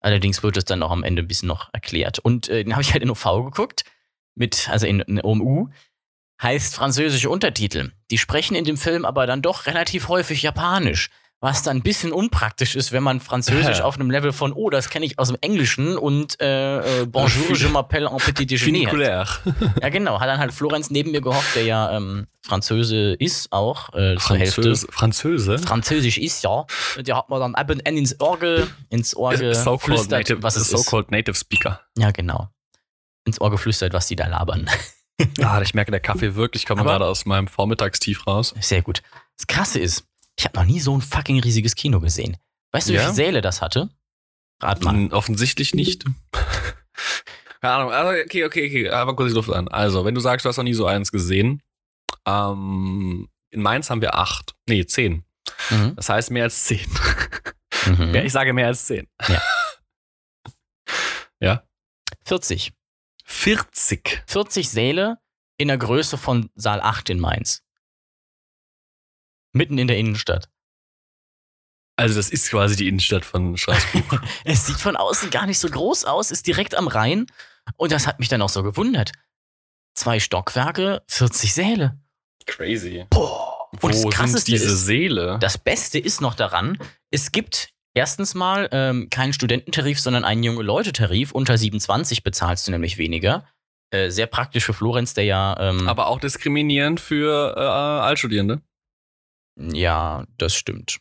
[0.00, 2.18] Allerdings wird es dann auch am Ende ein bisschen noch erklärt.
[2.18, 3.84] Und äh, den habe ich halt in OV geguckt,
[4.34, 5.68] mit, also in, in OMU,
[6.42, 7.92] heißt französische Untertitel.
[8.10, 11.10] Die sprechen in dem Film aber dann doch relativ häufig Japanisch.
[11.44, 14.90] Was dann ein bisschen unpraktisch ist, wenn man Französisch auf einem Level von, oh, das
[14.90, 19.26] kenne ich aus dem Englischen und äh, äh, Bonjour, je m'appelle en petit déjeuner.
[19.82, 20.20] Ja, genau.
[20.20, 24.36] Hat dann halt Florenz neben mir gehockt, der ja ähm, Französe ist auch, äh, zur
[24.36, 24.76] Hälfte.
[24.92, 25.58] Französe.
[25.58, 26.64] Französisch ist, ja.
[26.96, 30.10] Und der hat mir dann ab und an ins Ohr, ge- ins Ohr So-called geflüstert,
[30.12, 30.88] native, was es ist.
[30.88, 31.80] so native Speaker.
[31.98, 32.50] Ja, genau.
[33.24, 34.70] Ins Ohr geflüstert, was die da labern.
[35.42, 38.54] Ah, ich merke, der Kaffee wirklich kommt gerade aus meinem Vormittagstief raus.
[38.60, 39.02] Sehr gut.
[39.36, 40.04] Das Krasse ist,
[40.38, 42.36] ich habe noch nie so ein fucking riesiges Kino gesehen.
[42.72, 43.02] Weißt du, wie Ja?
[43.02, 43.90] viele Säle das hatte?
[44.60, 44.94] Rat mal.
[44.94, 46.04] Hm, Offensichtlich nicht.
[47.60, 49.68] Keine Ahnung, also okay, okay, okay, aber kurz die Luft an.
[49.68, 51.62] Also, wenn du sagst, du hast noch nie so eins gesehen,
[52.26, 55.24] ähm, in Mainz haben wir acht, nee, zehn.
[55.70, 55.94] Mhm.
[55.96, 56.86] Das heißt mehr als zehn.
[57.86, 58.14] Mhm.
[58.14, 59.08] Ja, ich sage mehr als zehn.
[59.28, 59.42] Ja.
[61.40, 61.62] ja.
[62.24, 62.72] 40.
[63.24, 64.22] 40.
[64.26, 65.18] 40 Säle
[65.56, 67.62] in der Größe von Saal 8 in Mainz.
[69.52, 70.48] Mitten in der Innenstadt.
[71.96, 74.22] Also, das ist quasi die Innenstadt von Straßburg.
[74.44, 77.26] Es sieht von außen gar nicht so groß aus, ist direkt am Rhein.
[77.76, 79.12] Und das hat mich dann auch so gewundert.
[79.94, 82.00] Zwei Stockwerke, 40 Säle.
[82.46, 83.06] Crazy.
[83.10, 83.52] Boah.
[83.80, 85.38] Wo Und das sind diese ist, Seele?
[85.40, 86.78] das Beste ist noch daran,
[87.10, 91.32] es gibt erstens mal ähm, keinen Studententarif, sondern einen junge Leute-Tarif.
[91.32, 93.46] Unter 27 bezahlst du nämlich weniger.
[93.90, 95.56] Äh, sehr praktisch für Florenz, der ja.
[95.58, 98.60] Ähm, aber auch diskriminierend für äh, Altstudierende.
[99.56, 100.98] Ja, das stimmt.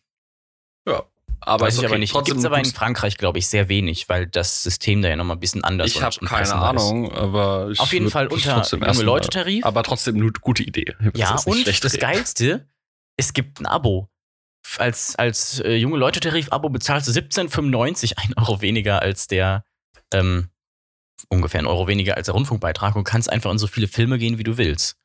[0.87, 1.03] Ja.
[1.43, 1.99] Aber Weiß ich aber okay.
[1.99, 2.13] nicht.
[2.13, 5.37] Gibt es aber in Frankreich, glaube ich, sehr wenig, weil das System da ja nochmal
[5.37, 6.51] ein bisschen anders Ich und habe keine ist.
[6.51, 9.65] Ahnung, aber ich Auf jeden Fall das unter junge Leute-Tarif.
[9.65, 10.93] Aber trotzdem eine gute Idee.
[11.13, 11.99] Ich Ja, nicht und das reden.
[11.99, 12.69] Geilste,
[13.17, 14.09] es gibt ein Abo.
[14.77, 19.65] Als, als äh, junge Leute-Tarif-Abo bezahlst du 17,95, ein Euro weniger als der,
[20.13, 20.49] ähm,
[21.29, 24.37] ungefähr ein Euro weniger als der Rundfunkbeitrag und kannst einfach in so viele Filme gehen,
[24.37, 25.00] wie du willst.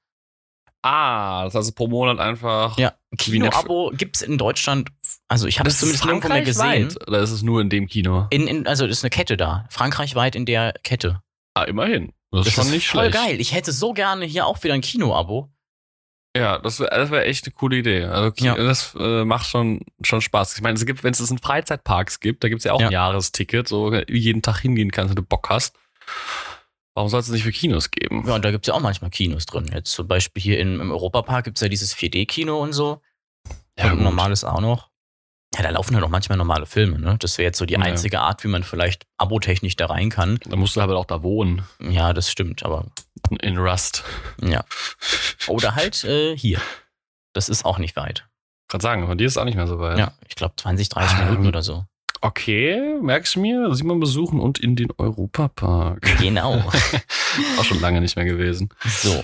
[0.89, 2.79] Ah, das heißt pro Monat einfach.
[2.79, 2.93] Ja.
[3.19, 4.91] Kino-Abo gibt es in Deutschland,
[5.27, 6.95] also ich habe es ist zumindest nirgendwo mehr gesehen.
[7.07, 8.27] Oder ist es nur in dem Kino?
[8.31, 11.21] In, in, also das ist eine Kette da, frankreichweit in der Kette.
[11.55, 12.13] Ah, immerhin.
[12.31, 13.15] Das, ist schon nicht voll schlecht.
[13.27, 13.41] geil.
[13.41, 15.51] Ich hätte so gerne hier auch wieder ein Kino-Abo.
[16.37, 18.05] Ja, das wäre das wär echt eine coole Idee.
[18.05, 18.55] Also Ja.
[18.57, 20.55] das äh, macht schon, schon Spaß.
[20.57, 22.81] Ich meine, es gibt, wenn es das in Freizeitparks gibt, da gibt es ja auch
[22.81, 22.89] Ja.
[22.89, 25.75] ein Jahresticket, so jeden Tag hingehen kannst, wenn du Bock hast.
[26.97, 28.25] Warum soll es nicht für Kinos geben?
[28.27, 29.69] Ja, und da gibt es ja auch manchmal Kinos drin.
[29.71, 33.03] Jetzt zum Beispiel hier in, im Europapark gibt es ja dieses 4D-Kino und so.
[33.79, 34.89] Ja, und normales auch noch.
[35.55, 37.17] Ja, da laufen halt auch manchmal normale Filme, ne?
[37.19, 37.81] Das wäre jetzt so die Ja.
[37.81, 40.39] einzige Art, wie man vielleicht abotechnisch da rein kann.
[40.47, 41.67] Da musst du aber auch da wohnen.
[41.81, 42.87] Ja, das stimmt, aber
[43.43, 44.03] In Rust.
[44.43, 44.65] ja.
[45.49, 46.63] Oder halt äh, hier.
[47.35, 48.27] Das ist auch nicht weit.
[48.69, 49.99] Kann sagen, von dir ist es auch nicht mehr so weit.
[49.99, 51.85] Ja, ich glaube 20, 30 Ähm, Minuten oder so.
[52.21, 53.75] Okay, merkst du mir?
[53.75, 56.19] Simon besuchen und in den Europapark.
[56.19, 56.63] Genau.
[57.59, 58.71] auch schon lange nicht mehr gewesen.
[58.85, 59.23] so.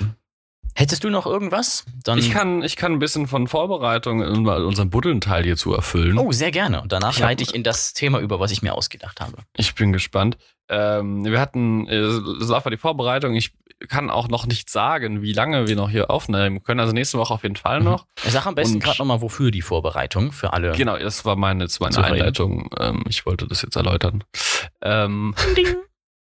[0.74, 1.84] Hättest du noch irgendwas?
[2.02, 6.16] Dann Ich kann, ich kann ein bisschen von Vorbereitung in unserem Buddeln-Teil hier zu erfüllen.
[6.16, 6.80] Oh, sehr gerne.
[6.80, 9.36] Und danach Ich hab- leite ich in das Thema über, was ich mir ausgedacht habe.
[9.54, 10.38] Ich bin gespannt.
[10.68, 13.34] Ähm, wir hatten, äh, das war die Vorbereitung.
[13.34, 13.52] Ich
[13.88, 16.78] kann auch noch nicht sagen, wie lange wir noch hier aufnehmen können.
[16.80, 17.84] Also nächste Woche auf jeden Fall Mhm.
[17.86, 18.06] noch.
[18.28, 20.72] Sag am besten gerade nochmal, wofür die Vorbereitung für alle.
[20.72, 22.04] Genau, das war meine, das war meine.
[22.04, 22.70] Einleitung.
[22.78, 24.22] Ähm, ich wollte das jetzt erläutern.
[24.82, 25.66] Ähm, Ding.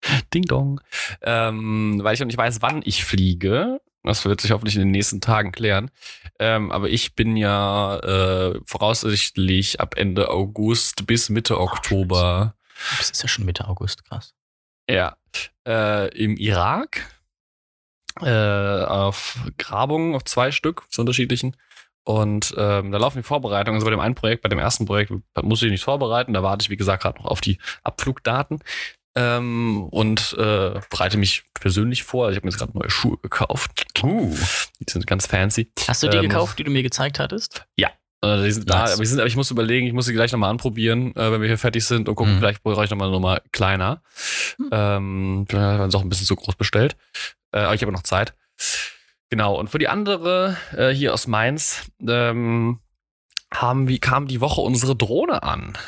[0.34, 0.80] Ding dong.
[1.22, 3.80] Ähm, weil ich noch nicht weiß, wann ich fliege.
[4.02, 5.90] Das wird sich hoffentlich in den nächsten Tagen klären.
[6.38, 12.54] Ähm, aber ich bin ja äh, voraussichtlich ab Ende August bis Mitte Oktober
[12.98, 14.34] Das ist ja schon Mitte August, krass.
[14.88, 15.16] ja,
[15.66, 17.06] äh, im Irak
[18.20, 21.56] äh, auf Grabungen, auf zwei Stück, zu unterschiedlichen.
[22.04, 23.76] Und ähm, da laufen die Vorbereitungen.
[23.76, 25.12] Also bei dem einen Projekt, bei dem ersten Projekt
[25.42, 26.32] muss ich nichts vorbereiten.
[26.32, 28.60] Da warte ich, wie gesagt, gerade noch auf die Abflugdaten.
[29.16, 32.26] Ähm, und äh, bereite mich persönlich vor.
[32.26, 33.86] Also ich habe mir jetzt gerade neue Schuhe gekauft.
[34.02, 34.34] Uh.
[34.80, 35.70] Die sind ganz fancy.
[35.86, 37.66] Hast du die Ähm, gekauft, die du mir gezeigt hattest?
[38.22, 38.92] Äh, die sind da, Nice.
[38.94, 41.40] aber, die sind, aber ich muss überlegen, ich muss sie gleich nochmal anprobieren, äh, wenn
[41.40, 42.38] wir hier fertig sind und gucken, Mhm.
[42.38, 44.02] vielleicht brauche ich nochmal Nummer kleiner.
[44.58, 44.68] Mhm.
[44.72, 46.96] Ähm, vielleicht haben wir uns auch ein bisschen zu groß bestellt.
[47.52, 48.34] Äh, aber ich habe noch Zeit.
[49.30, 52.80] Genau, und für die andere äh, hier aus Mainz ähm,
[53.54, 55.78] haben, wie, kam die Woche unsere Drohne an.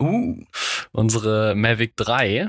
[0.00, 0.36] Uh.
[0.92, 2.48] Unsere Unsere Mavic 3.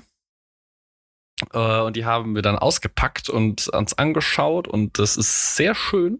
[1.54, 6.20] Äh, und die haben wir dann ausgepackt und uns angeschaut und das ist sehr schön.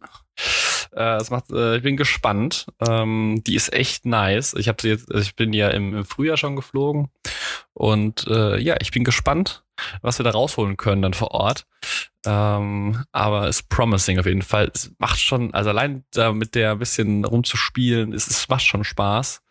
[0.92, 2.68] Äh, das macht, äh, ich bin gespannt.
[2.88, 4.54] Ähm, die ist echt nice.
[4.54, 7.10] Ich habe sie jetzt, ich bin ja im, Frühjahr schon geflogen
[7.74, 9.64] und äh, ja, ich bin gespannt,
[10.02, 11.66] was wir da rausholen können dann vor Ort.
[12.26, 14.72] Ähm, aber ist promising auf jeden Fall.
[14.74, 18.84] Es macht schon, also allein da mit der ein bisschen rumzuspielen, es, es macht schon
[18.84, 19.42] Spaß.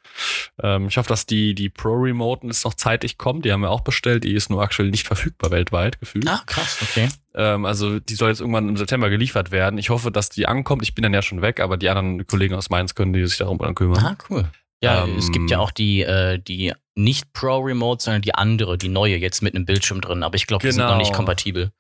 [0.63, 3.45] Ähm, ich hoffe, dass die, die Pro-Remote jetzt noch zeitig kommt.
[3.45, 4.25] Die haben wir auch bestellt.
[4.25, 6.29] Die ist nur aktuell nicht verfügbar weltweit gefühlt.
[6.29, 7.09] Ah, krass, okay.
[7.35, 9.79] Ähm, also die soll jetzt irgendwann im September geliefert werden.
[9.79, 10.83] Ich hoffe, dass die ankommt.
[10.83, 13.39] Ich bin dann ja schon weg, aber die anderen Kollegen aus Mainz können die sich
[13.39, 14.05] darum kümmern.
[14.05, 14.49] Ah, cool.
[14.83, 18.89] Ja, Ähm, es gibt ja auch die, äh, die nicht Pro-Remote, sondern die andere, die
[18.89, 20.23] neue, jetzt mit einem Bildschirm drin.
[20.23, 20.99] Aber ich glaube, die sind noch Genau.
[20.99, 21.71] nicht kompatibel.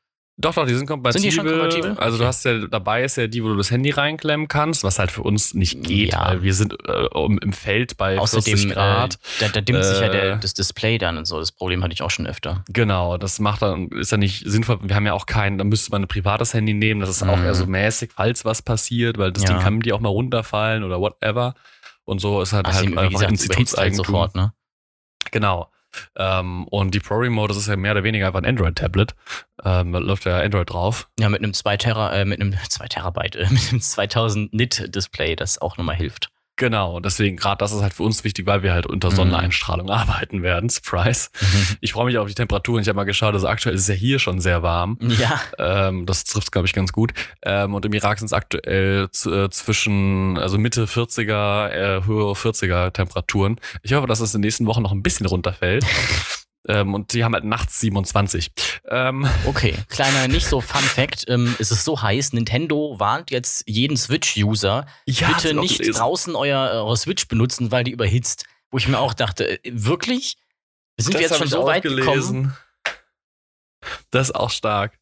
[0.40, 1.20] Doch, doch, die sind kompatibel.
[1.20, 1.98] Sind die schon kompatibel?
[1.98, 5.00] Also du hast ja, dabei ist ja die, wo du das Handy reinklemmen kannst, was
[5.00, 6.28] halt für uns nicht geht, Ja.
[6.28, 9.14] weil wir sind äh, im Feld bei 40 Außerdem, Grad.
[9.14, 11.40] Äh, da, da dimmt sich ja der, Äh, das Display dann und so.
[11.40, 12.62] Das Problem hatte ich auch schon öfter.
[12.68, 14.78] Genau, das macht dann, ist ja nicht sinnvoll.
[14.82, 17.00] Wir haben ja auch keinen, da müsste man ein privates Handy nehmen.
[17.00, 17.44] Das ist auch Mhm.
[17.44, 19.48] eher so mäßig, falls was passiert, weil das Ja.
[19.54, 21.54] Ding kann dir auch mal runterfallen oder whatever.
[22.04, 24.04] Und so ist halt, Außerdem, halt wie gesagt, es überhitzt halt Institutseigentum.
[24.04, 24.52] sofort, ne?
[25.32, 25.68] Genau.
[26.16, 29.14] Ähm, und die Pro Remote, das ist ja mehr oder weniger einfach ein Android-Tablet.
[29.64, 31.08] Ähm, läuft ja Android drauf.
[31.18, 34.94] Ja, mit einem 2 Tera, äh, mit einem 2 Terabyte, äh, mit einem 2000 Nit
[34.94, 36.30] Display, das auch nochmal hilft.
[36.58, 39.14] Genau, deswegen gerade das ist halt für uns wichtig, weil wir halt unter Mhm.
[39.16, 40.68] Sonneneinstrahlung arbeiten werden.
[40.68, 41.30] Surprise.
[41.80, 42.82] Ich freue mich auf die Temperaturen.
[42.82, 44.98] Ich habe mal geschaut, also aktuell ist es ja hier schon sehr warm.
[45.00, 47.12] Ja, Ähm, das trifft, glaube ich, ganz gut.
[47.42, 52.92] Ähm, und im Irak sind es aktuell äh, zwischen, also Mitte 40er, äh, höhere 40er
[52.92, 53.60] Temperaturen.
[53.82, 55.86] Ich hoffe, dass es in den nächsten Wochen noch ein bisschen runterfällt.
[56.66, 58.50] ähm, und die haben halt nachts 27.
[58.88, 59.74] Ähm, okay.
[59.88, 61.24] Kleiner, nicht so Fun Fact.
[61.28, 65.98] Ähm, es ist so heiß, Nintendo warnt jetzt jeden Switch-User, ja, bitte nicht gelesen.
[65.98, 68.44] draußen euer, eure Switch benutzen, weil die überhitzt.
[68.70, 70.36] Wo ich mir auch dachte, äh, wirklich?
[70.98, 72.04] Sind wir Das jetzt hab schon so weit gekommen?
[72.04, 72.56] gelesen.
[74.10, 74.98] Das ist auch stark.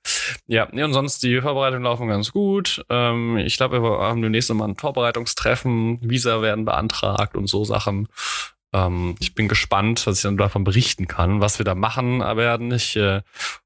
[0.46, 2.84] Ja, nee, und sonst die Vorbereitungen laufen ganz gut.
[2.90, 5.98] Ähm, ich glaube, wir haben demnächst nochmal ein Vorbereitungstreffen.
[6.02, 8.08] Visa werden beantragt und so Sachen.
[8.72, 12.72] Ähm, ich bin gespannt, was ich dann davon berichten kann, was wir da machen werden.
[12.72, 13.22] Ich äh,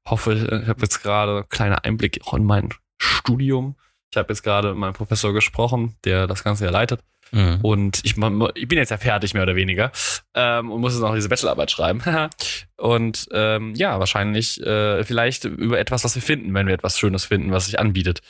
[0.07, 3.75] hoffe, ich habe jetzt gerade kleine Einblicke auch in mein Studium.
[4.11, 7.01] Ich habe jetzt gerade mit meinem Professor gesprochen, der das Ganze ja leitet.
[7.31, 7.59] Mhm.
[7.61, 8.15] Und ich,
[8.55, 9.91] ich bin jetzt ja fertig, mehr oder weniger.
[10.33, 12.01] Ähm, und muss jetzt noch diese Bachelorarbeit schreiben.
[12.77, 17.25] und ähm, ja, wahrscheinlich äh, vielleicht über etwas, was wir finden, wenn wir etwas Schönes
[17.25, 18.21] finden, was sich anbietet.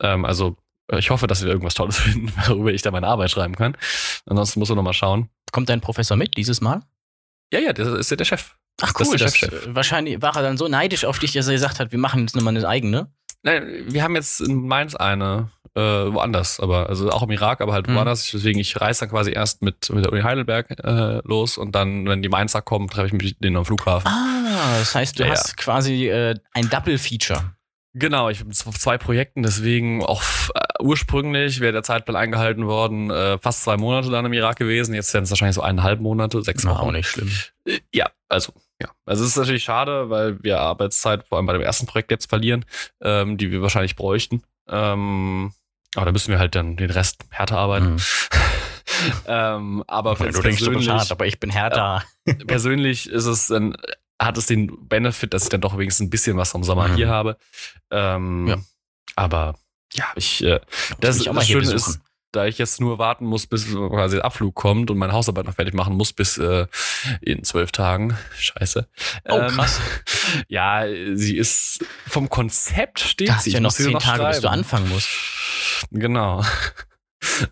[0.00, 0.56] Ähm, also
[0.92, 3.76] ich hoffe, dass wir irgendwas Tolles finden, worüber ich da meine Arbeit schreiben kann.
[4.26, 5.28] Ansonsten muss ich noch mal schauen.
[5.52, 6.82] Kommt dein Professor mit dieses Mal?
[7.52, 8.54] Ja, ja, das ist ja der Chef.
[8.82, 11.52] Ach Das cool, das, äh, wahrscheinlich war er dann so neidisch auf dich, dass er
[11.52, 13.12] gesagt hat, wir machen jetzt nochmal eine eigene.
[13.44, 17.72] Nein, wir haben jetzt in Mainz eine, äh, woanders, aber also auch im Irak, aber
[17.72, 17.94] halt Mhm.
[17.94, 18.30] woanders.
[18.32, 22.06] Deswegen, ich reise dann quasi erst mit, mit der Uni Heidelberg äh, los und dann,
[22.08, 24.08] wenn die Mainzer kommen, treffe ich mich mit denen am Flughafen.
[24.08, 25.34] Ah, das heißt, du Ja, ja.
[25.34, 27.52] hast quasi äh, ein Double-Feature.
[27.96, 30.22] Genau, ich bin auf zwei Projekten, deswegen auch
[30.54, 34.94] äh, ursprünglich wäre der Zeitplan eingehalten worden, äh, fast zwei Monate dann im Irak gewesen.
[34.94, 36.76] Jetzt werden es wahrscheinlich so eineinhalb Monate, sechs Wochen.
[36.76, 37.30] auch nicht schlimm.
[37.66, 38.88] Äh, Ja, also, ja.
[39.06, 42.28] Also es ist natürlich schade, weil wir Arbeitszeit vor allem bei dem ersten Projekt jetzt
[42.28, 42.64] verlieren,
[43.02, 44.42] ähm, die wir wahrscheinlich bräuchten.
[44.68, 45.52] Ähm,
[45.94, 47.94] aber da müssen wir halt dann den Rest härter arbeiten.
[47.94, 47.98] Mhm.
[49.26, 52.02] ähm, aber Du denkst, du bist hart, aber ich bin härter.
[52.46, 53.76] persönlich ist es dann,
[54.20, 56.94] hat es den Benefit, dass ich dann doch wenigstens ein bisschen was vom Sommer Mhm.
[56.96, 57.36] hier habe.
[57.90, 58.56] Ähm, Ja.
[59.16, 59.54] Aber
[59.94, 60.60] ja, ich, äh,
[61.00, 62.00] das, auch das Schöne ist,
[62.32, 65.54] da ich jetzt nur warten muss, bis quasi der Abflug kommt und meine Hausarbeit noch
[65.54, 66.66] fertig machen muss bis äh,
[67.20, 68.16] in zwölf Tagen.
[68.36, 68.88] Scheiße.
[69.28, 69.80] Oh, Ähm, krass.
[70.48, 70.84] Ja,
[71.14, 73.50] sie ist vom Konzept steht Da sie.
[73.50, 75.08] du ja Ich noch zehn Tage, bis du anfangen musst.
[75.90, 76.44] Genau.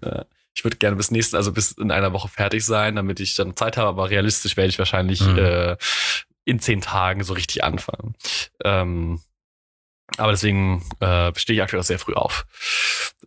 [0.03, 0.25] Äh,
[0.55, 3.57] Ich würde gerne bis nächsten, also bis in einer Woche fertig sein, damit ich dann
[3.57, 5.39] Zeit habe, aber realistisch werde ich wahrscheinlich Mhm.
[5.39, 5.77] äh,
[6.45, 8.15] in zehn Tagen so richtig anfangen.
[8.65, 9.21] Ähm,
[10.19, 12.47] aber deswegen äh, stehe ich aktuell auch sehr früh auf.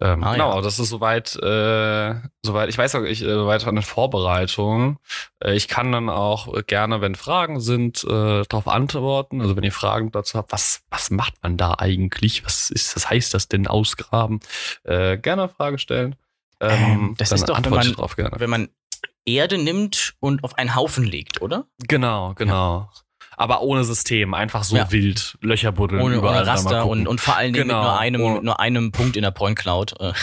[0.01, 0.61] Ähm, Ah, genau, ja.
[0.61, 4.99] das ist soweit, äh, soweit, ich weiß auch, ich, äh, soweit an der Vorbereitung.
[5.43, 9.41] Äh, ich kann dann auch gerne, wenn Fragen sind, äh, darauf antworten.
[9.41, 12.45] Also wenn ihr Fragen dazu habt, was, was macht man da eigentlich?
[12.45, 14.39] Was ist, was heißt das denn ausgraben?
[14.83, 16.15] Äh, gerne Frage stellen.
[16.59, 18.31] Ähm, das dann ist doch, wenn man-.
[18.37, 18.69] Wenn man
[19.25, 21.65] Erde nimmt und auf einen Haufen legt, oder?
[21.79, 22.89] Genau, genau.
[23.37, 24.91] Aber ohne System, einfach so Ja.
[24.91, 27.99] wild, Löcher buddeln, Ohne, überall ohne Raster und, und vor allen Dingen Genau, mit, nur
[27.99, 29.99] einem, mit nur einem Punkt in der Point Cloud.
[29.99, 30.13] Äh,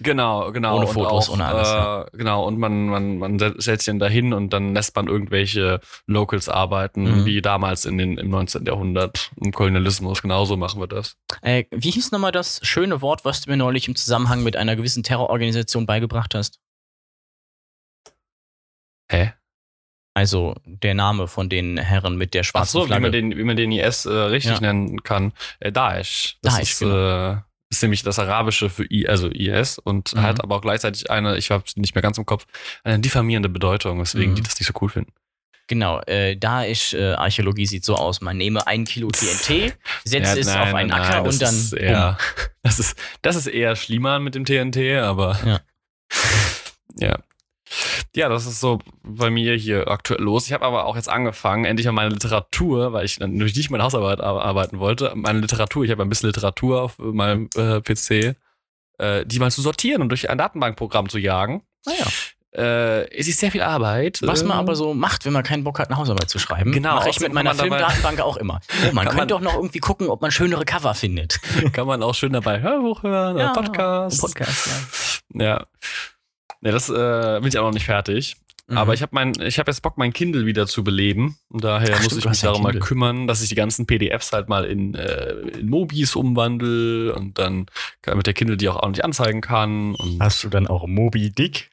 [0.00, 0.76] Genau, genau.
[0.78, 2.06] Ohne und Fotos, auch, ohne alles, Äh, ja.
[2.12, 7.20] Genau, und man, man, man sich dann dahin und dann lässt man irgendwelche Locals arbeiten,
[7.20, 7.24] Mhm.
[7.24, 8.64] wie damals in den, im 19.
[8.66, 10.20] Jahrhundert, im Kolonialismus.
[10.22, 11.16] Genauso machen wir das.
[11.42, 14.74] Äh, wie hieß nochmal das schöne Wort, was du mir neulich im Zusammenhang mit einer
[14.74, 16.58] gewissen Terrororganisation beigebracht hast?
[19.10, 19.34] Hä?
[20.14, 23.02] Also der Name von den Herren mit der Ach schwarzen so, wie Flagge.
[23.02, 24.60] man den, wie man den IS äh, richtig Ja.
[24.60, 25.32] nennen kann.
[25.60, 26.36] Äh, Daesh.
[26.42, 27.30] Das Daesh, ist, genau.
[27.32, 27.36] äh,
[27.70, 30.20] ist nämlich das Arabische für I, also IS und Mhm.
[30.22, 32.44] hat aber auch gleichzeitig eine, ich habe nicht mehr ganz im Kopf,
[32.84, 34.36] eine diffamierende Bedeutung, weswegen Mhm.
[34.36, 35.12] die das nicht so cool finden.
[35.68, 38.20] Genau, äh, Daesh äh, Archäologie sieht so aus.
[38.20, 39.72] Man nehme ein Kilo TNT,
[40.04, 42.18] setze Ja, es nein, auf einen nein, Acker und dann Ist eher,
[42.62, 45.38] das, ist, das ist eher Schliemann mit dem TNT, aber.
[45.46, 45.60] Ja.
[47.08, 47.18] ja.
[48.14, 50.46] Ja, das ist so bei mir hier aktuell los.
[50.46, 53.82] Ich habe aber auch jetzt angefangen, endlich an meine Literatur, weil ich durch nicht meine
[53.84, 58.36] Hausarbeit ar- arbeiten wollte, meine Literatur, ich habe ein bisschen Literatur auf meinem äh, PC,
[58.98, 61.62] äh, die mal zu sortieren und durch ein Datenbankprogramm zu jagen.
[61.86, 62.04] Naja,
[62.54, 64.20] Äh, es ist sehr viel Arbeit.
[64.22, 66.70] was man äh, aber so macht, wenn man keinen Bock hat, eine Hausarbeit zu schreiben,
[66.72, 68.60] Genau, mache ich außerdem mit meiner Filmdatenbank auch immer.
[68.90, 71.40] Oh, man Kann könnte doch noch irgendwie gucken, ob man schönere Cover findet.
[71.72, 74.20] kann man auch schön dabei Hörbuch hören oder Podcast.
[74.20, 74.68] Podcast,
[75.34, 75.42] ja.
[75.42, 75.66] Ja.
[76.64, 78.36] Ja, das äh, bin ich auch noch nicht fertig.
[78.68, 78.78] Mhm.
[78.78, 81.36] Aber ich habe mein, ich habe jetzt Bock, mein Kindle wieder zu beleben.
[81.48, 84.32] Und daher Ach, muss stimmt, ich mich darum mal kümmern, dass ich die ganzen PDFs
[84.32, 87.66] halt mal in, äh, in Mobis umwandle und dann
[88.02, 89.96] kann mit der Kindle die auch ordentlich anzeigen kann.
[89.96, 91.70] Und, Hast du dann auch Moby Dick?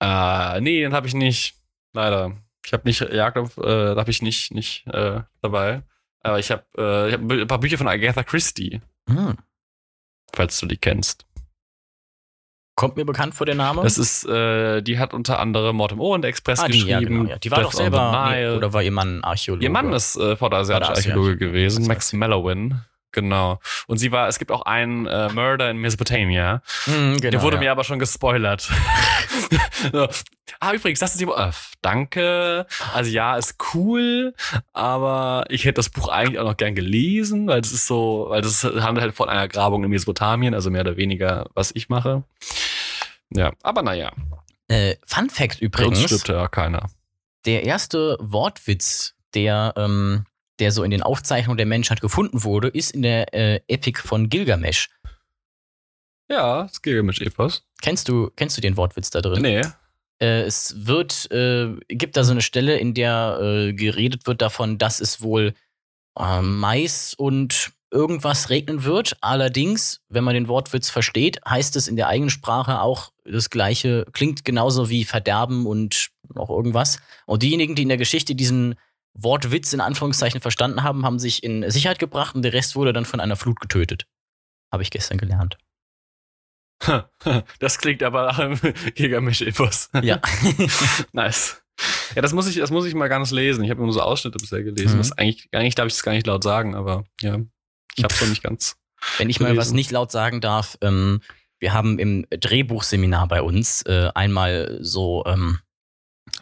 [0.00, 1.56] äh, nee, den habe ich nicht.
[1.92, 2.36] Leider.
[2.66, 5.82] Ich habe nicht Jagd auf, äh, habe ich nicht, nicht äh, dabei.
[6.22, 9.36] Aber ich habe äh, ich hab ein paar Bücher von Agatha Christie, Hm.
[10.34, 11.26] falls du die kennst.
[12.74, 13.82] Kommt mir bekannt vor der Name?
[13.82, 16.90] Das ist, äh, die hat unter anderem Mord im Orient Express ah, die, geschrieben.
[16.90, 17.30] ja, genau.
[17.30, 17.38] Ja.
[17.38, 18.56] Die war Death doch selber.
[18.56, 19.64] oder war ihr Mann Archäologe?
[19.64, 21.06] Ihr Mann ist äh, vorderasiatischer Vorderasiatisch.
[21.12, 22.12] Archäologe gewesen, Max.
[22.12, 22.80] Mellowin.
[23.14, 23.60] Genau.
[23.86, 26.62] Und sie war, es gibt auch einen äh, Murder in Mesopotamia.
[26.84, 27.60] Hm, genau, Der wurde ja.
[27.60, 28.62] mir aber schon gespoilert.
[29.92, 30.08] so.
[30.60, 31.24] Ah, übrigens, das ist die.
[31.26, 32.66] Äh, danke.
[32.92, 34.34] Also ja, ist cool,
[34.72, 38.42] aber ich hätte das Buch eigentlich auch noch gern gelesen, weil es ist so, weil
[38.42, 42.24] das handelt halt von einer Grabung in Mesopotamien, also mehr oder weniger, was ich mache.
[43.34, 44.12] Ja, aber naja,
[44.68, 46.88] Äh, Fun Fact uns übrigens: stirbt ja keiner.
[47.44, 50.24] der erste Wortwitz, der, ähm,
[50.58, 54.28] der so in den Aufzeichnungen der Menschheit gefunden wurde, ist in der äh, Epic von
[54.28, 54.88] Gilgamesh.
[56.30, 57.64] Ja, das Gilgamesch-Epos.
[57.82, 59.42] Kennst du, kennst du den Wortwitz da drin?
[59.42, 59.60] Nee.
[60.20, 64.78] Äh, es wird, äh, gibt da so eine Stelle, in der äh, geredet wird davon,
[64.78, 65.52] dass es wohl
[66.18, 69.16] äh, Mais und irgendwas regnen wird.
[69.20, 74.04] Allerdings, wenn man den Wortwitz versteht, heißt es in der eigenen Sprache auch das Gleiche,
[74.12, 76.98] klingt genauso wie Verderben und noch irgendwas.
[77.26, 78.74] Und diejenigen, die in der Geschichte diesen
[79.14, 83.04] Wortwitz in Anführungszeichen verstanden haben, haben sich in Sicherheit gebracht und der Rest wurde dann
[83.04, 84.06] von einer Flut getötet.
[84.72, 85.56] Habe ich gestern gelernt.
[87.60, 88.58] Das klingt aber nach einem
[88.94, 89.90] Gilgamesch-Epos.
[90.02, 90.20] Ja.
[91.12, 91.62] nice.
[92.14, 93.64] Ja, das muss ich, das muss ich mal ganz lesen.
[93.64, 94.94] Ich habe nur so Ausschnitte bisher gelesen.
[94.94, 94.98] Mhm.
[94.98, 97.38] Das eigentlich, eigentlich darf ich das gar nicht laut sagen, aber ja,
[97.96, 98.76] ich habe es noch nicht ganz.
[99.18, 99.74] Wenn ich mal was gelesen.
[99.76, 101.20] nicht laut sagen darf, ähm,
[101.58, 105.58] wir haben im Drehbuchseminar bei uns äh, einmal so, ähm,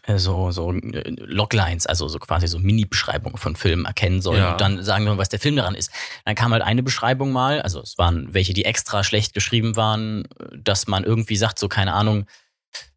[0.05, 4.53] äh, so, so äh, Loglines, also so quasi so Mini-Beschreibungen von Filmen erkennen sollen Ja.
[4.53, 5.90] und dann sagen wir, was der Film daran ist.
[6.24, 10.24] Dann kam halt eine Beschreibung mal, also es waren welche, die extra schlecht geschrieben waren,
[10.24, 12.26] äh, dass man irgendwie sagt, so keine Ahnung,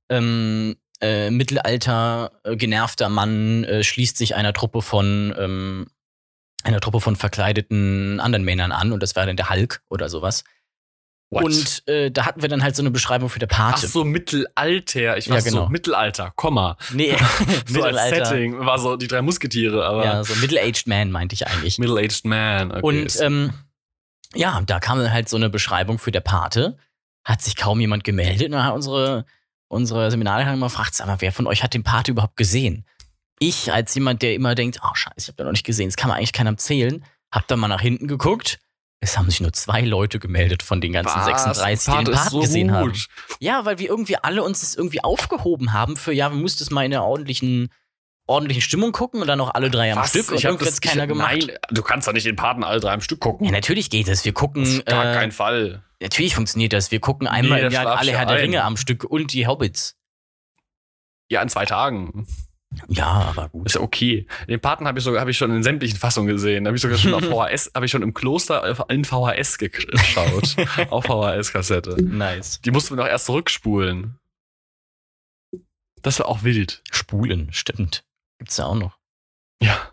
[0.09, 5.87] ähm, äh, Mittelalter, äh, genervter Mann schließt sich einer Truppe von ähm,
[6.65, 10.43] einer Truppe von verkleideten anderen Männern an und das war dann der Hulk oder sowas.
[11.31, 11.43] What?
[11.43, 13.87] Und äh, da hatten wir dann halt so eine Beschreibung für der Ach Pate.
[13.87, 15.17] so, Mittelalter.
[15.17, 15.65] Ich war Ja, genau.
[15.65, 16.77] so, Mittelalter, Komma.
[16.93, 17.15] Nee,
[17.67, 18.25] So als Mittelalter.
[18.25, 21.77] Setting war so die drei Musketiere, aber Ja, so Middle-Aged Man meinte ich eigentlich.
[21.79, 22.71] Middle-aged man.
[22.71, 22.81] Okay.
[22.81, 23.53] Und ähm,
[24.35, 26.77] Ja, da kam dann halt so eine Beschreibung für der Pate.
[27.23, 28.45] Hat sich kaum jemand gemeldet.
[28.47, 29.25] Und dann hat unsere,
[29.67, 32.85] unsere Seminarlehrerin mal gefragt, sag mal, wer von euch hat den Pate überhaupt gesehen?
[33.39, 35.97] Ich, als jemand, der immer denkt, oh scheiße, ich habe den noch nicht gesehen, das
[35.97, 38.59] kann man eigentlich keinem erzählen, hab dann mal nach hinten geguckt.
[39.01, 41.25] Es haben sich nur zwei Leute gemeldet von den ganzen Was?
[41.25, 42.87] 36, die den Part so gesehen haben.
[42.87, 43.07] gut.
[43.39, 46.71] Ja, weil wir irgendwie alle uns das irgendwie aufgehoben haben für, ja, wir mussten es
[46.71, 47.69] mal in einer ordentlichen,
[48.25, 50.09] ordentlichen Stimmung gucken und dann auch alle drei am Was?
[50.11, 51.35] Stück und Ich hab irgendwie das hat's keiner ich, gemacht.
[51.37, 53.45] Nein, du kannst doch nicht den Paten alle drei am Stück gucken.
[53.45, 54.23] Ja, natürlich geht es.
[54.25, 55.83] Wir gucken, Auf gar äh, keinen Fall.
[56.01, 56.89] natürlich funktioniert das.
[56.89, 58.37] Wir gucken einmal Nee, im da Jahr alle Herr der.
[58.41, 59.97] Ringe am Stück und die Hobbits.
[61.29, 62.25] Ja, in zwei Tagen.
[62.87, 63.05] Ja,
[63.35, 63.65] aber gut.
[63.65, 64.27] Ist ja okay.
[64.47, 66.65] Den Paten habe ich habe ich schon in sämtlichen Fassungen gesehen.
[66.67, 70.55] Habe ich sogar schon auf VHS, habe ich schon im Kloster in VHS ge- geschaut.
[70.89, 72.01] auf VHS-Kassette.
[72.03, 72.61] Nice.
[72.61, 74.19] Die mussten wir noch erst zurückspulen.
[76.01, 76.83] Das war auch wild.
[76.91, 78.03] Spulen, stimmt.
[78.37, 78.97] Gibt's ja auch noch.
[79.61, 79.91] Ja.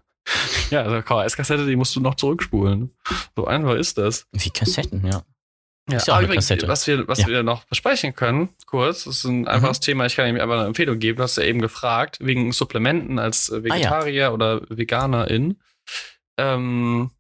[0.71, 2.95] Ja, also VHS-Kassette, die musst du noch zurückspulen.
[3.37, 4.27] So einfach ist das.
[4.33, 5.23] Wie Kassetten, ja.
[5.91, 6.69] Ja, Ist ja auch übrigens, Kassette.
[6.69, 7.27] was wir, was Ja.
[7.27, 10.67] wir noch besprechen können, kurz, das ist ein einfaches Thema, ich kann ihm aber eine
[10.67, 15.61] Empfehlung geben, du hast ja eben gefragt, wegen Supplementen als äh, Vegetarier oder Veganerin.
[16.39, 17.11] Ähm,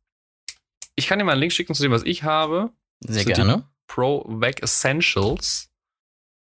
[0.94, 2.70] ich kann dir mal einen Link schicken zu dem, was ich habe.
[3.00, 3.68] Sehr gerne.
[3.88, 5.68] Pro Veg Essentials.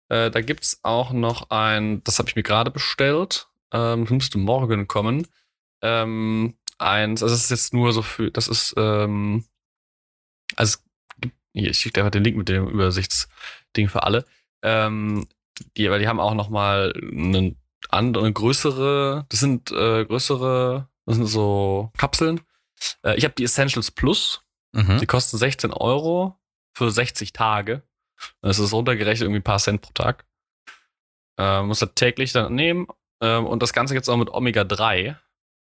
[0.08, 4.38] Äh, da gibt's auch noch ein, das habe ich mir gerade bestellt, ähm, das müsste
[4.38, 5.28] morgen kommen.
[5.82, 9.44] Ähm, eins, also das ist jetzt nur so für, das ist, ähm,
[10.56, 10.89] also es gibt-
[11.52, 14.24] hier, ich schicke dir einfach den Link mit dem Übersichtsding für alle.
[14.62, 15.26] Ähm,
[15.76, 17.54] die, weil die haben auch noch mal eine
[17.88, 22.40] andere, größere, das sind äh, größere, das sind so Kapseln.
[23.02, 24.42] Äh, ich habe die Essentials Plus,
[24.72, 24.98] Mhm.
[24.98, 26.38] die kosten 16 Euro
[26.74, 27.82] für 60 Tage.
[28.40, 30.24] Das ist runtergerechnet irgendwie ein paar Cent pro Tag.
[31.38, 32.86] Ähm, muss das täglich dann nehmen.
[33.20, 35.16] Ähm, und das Ganze jetzt auch mit Omega-3.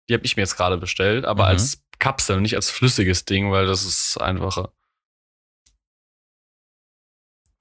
[0.09, 1.49] Die habe ich mir jetzt gerade bestellt, aber Mhm.
[1.51, 4.73] als Kapsel, nicht als flüssiges Ding, weil das ist einfacher.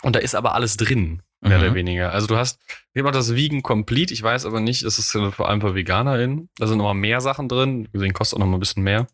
[0.04, 1.64] Und da ist aber alles drin, mehr Mhm.
[1.64, 2.12] oder weniger.
[2.12, 2.60] Also du hast,
[2.94, 4.14] wir haben das Vegan Complete.
[4.14, 6.50] Ich weiß aber nicht, es ist vor allem für VeganerInnen.
[6.58, 7.88] Da sind nochmal mehr Sachen drin.
[7.94, 9.08] Deswegen kostet auch nochmal ein bisschen mehr.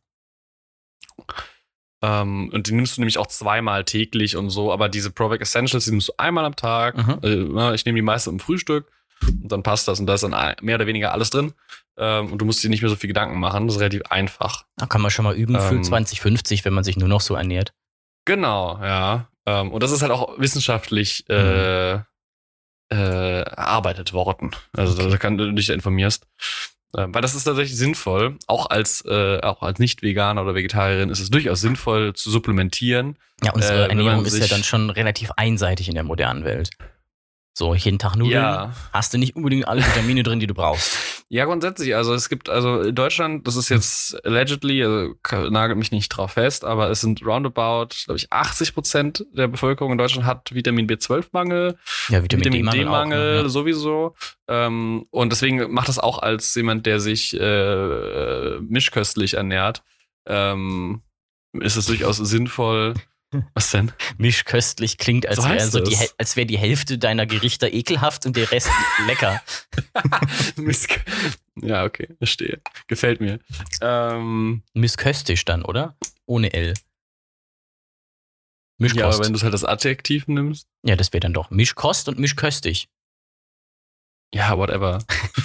[2.02, 4.72] Ähm, und die nimmst du nämlich auch zweimal täglich und so.
[4.72, 6.98] Aber diese Provec Essentials, die nimmst du einmal am Tag.
[6.98, 7.20] Mhm.
[7.24, 8.90] Äh, na, ich nehme die meiste im Frühstück.
[9.22, 10.00] Und dann passt das.
[10.00, 11.54] Und da ist dann mehr oder weniger alles drin.
[11.98, 13.68] Ähm, und du musst dir nicht mehr so viel Gedanken machen.
[13.68, 14.66] Das ist relativ einfach.
[14.78, 15.84] Da kann man schon mal üben für Ähm.
[15.84, 17.74] 2050, wenn man sich nur noch so ernährt.
[18.26, 19.28] Genau, ja.
[19.50, 22.02] Ähm, und das ist halt auch wissenschaftlich äh, äh,
[22.91, 24.52] erarbeitet worden.
[24.76, 26.28] Also da kann du dich informierst.
[26.97, 28.38] Ähm, weil das ist tatsächlich sinnvoll.
[28.47, 33.18] Auch als, äh, auch als Nicht-Veganer oder Vegetarierin ist es durchaus sinnvoll zu supplementieren.
[33.43, 36.72] Ja, unsere Äh, Ernährung ist ja dann schon relativ einseitig in der modernen Welt.
[37.54, 38.74] So, jeden Tag Nudeln, Ja.
[38.91, 41.18] hast du nicht unbedingt alle Vitamine drin, die du brauchst.
[41.32, 41.95] Ja, grundsätzlich.
[41.95, 46.32] Also es gibt, also in Deutschland, das ist jetzt allegedly, also nagelt mich nicht drauf
[46.32, 50.88] fest, aber es sind roundabout, glaube ich, 80 Prozent der Bevölkerung in Deutschland hat Vitamin
[50.88, 51.77] B12-Mangel.
[52.09, 53.43] Ja, Vitamin, Vitamin D-Mangel.
[53.43, 53.49] Ne?
[53.49, 54.15] sowieso.
[54.47, 59.84] Ähm, und deswegen macht das auch als jemand, der sich äh, mischköstlich ernährt,
[60.25, 61.03] ähm,
[61.53, 62.95] ist es durchaus sinnvoll.
[63.53, 63.88] Was denn?
[63.88, 63.93] ja.
[64.17, 68.36] Mischköstlich klingt, als So wäre so die, als wär die Hälfte deiner Gerichte ekelhaft und
[68.36, 68.69] der Rest
[69.07, 69.41] lecker.
[71.61, 72.61] Ja, okay, verstehe.
[72.88, 73.39] Gefällt mir.
[73.82, 75.97] Ähm, Missköstisch dann, oder?
[76.25, 76.69] Ohne L.
[76.69, 76.73] ja,
[78.77, 79.03] Mischkost.
[79.03, 80.67] aber Ja, wenn du halt das Adjektiv nimmst.
[80.84, 82.88] das wäre dann doch Mischkost und Mischköstig.
[84.34, 84.99] Ja, whatever.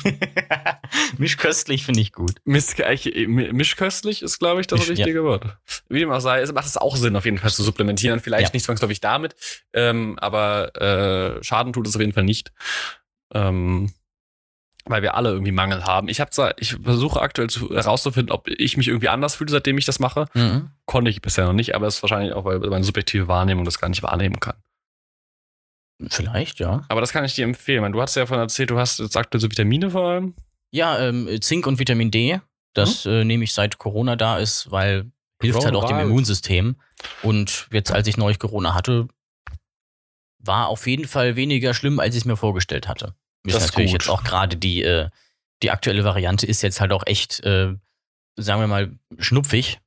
[1.18, 2.34] Mischköstlich finde ich gut.
[2.44, 5.56] Mischköstlich ist, glaube ich, das Misch- richtige Wort.
[5.88, 8.20] Wie dem auch sei, es macht es auch Sinn, auf jeden Fall zu supplementieren.
[8.20, 8.50] Vielleicht Ja.
[8.52, 9.34] nicht zwangsläufig damit,
[9.72, 12.52] ähm, aber äh, Schaden tut es auf jeden Fall nicht.
[13.32, 13.92] Ähm,
[14.86, 16.08] weil wir alle irgendwie Mangel haben.
[16.08, 19.78] Ich habe zwar, ich versuche aktuell zu, herauszufinden, ob ich mich irgendwie anders fühle, seitdem
[19.78, 20.26] ich das mache.
[20.34, 20.72] Mhm.
[20.84, 23.78] Konnte ich bisher noch nicht, aber es ist wahrscheinlich auch, weil meine subjektive Wahrnehmung das
[23.80, 24.56] gar nicht wahrnehmen kann.
[26.08, 26.84] Vielleicht, ja.
[26.88, 27.92] Aber das kann ich dir empfehlen.
[27.92, 30.34] Du hast ja davon erzählt, du hast jetzt aktuell so Vitamine vor allem.
[30.72, 32.40] Ja, ähm, Zink und Vitamin D,
[32.72, 35.98] das äh, nehme ich seit Corona da ist, weil hilft halt auch dem.
[35.98, 36.76] Immunsystem.
[37.22, 39.08] Und jetzt, als ich neulich Corona hatte,
[40.38, 43.14] war auf jeden Fall weniger schlimm, als ich es mir vorgestellt hatte.
[43.46, 44.02] Ist Das ist natürlich gut.
[44.02, 45.10] jetzt auch gerade die, äh,
[45.62, 47.74] die aktuelle Variante ist jetzt halt auch echt, äh,
[48.36, 49.78] sagen wir mal, schnupfig.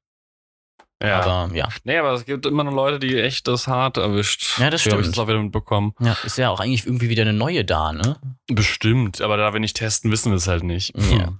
[0.99, 1.67] Aber ja.
[1.83, 4.57] Nee, aber es gibt immer noch Leute, die echt das hart erwischt.
[4.59, 5.07] Ja, das hab Ich stimmt.
[5.07, 5.93] das auch wieder mitbekommen.
[5.99, 8.17] ja, ist ja auch eigentlich irgendwie wieder eine neue da, ne?
[8.47, 10.93] Bestimmt, aber da wir nicht testen, wissen wir es halt nicht.
[10.97, 11.33] Ja.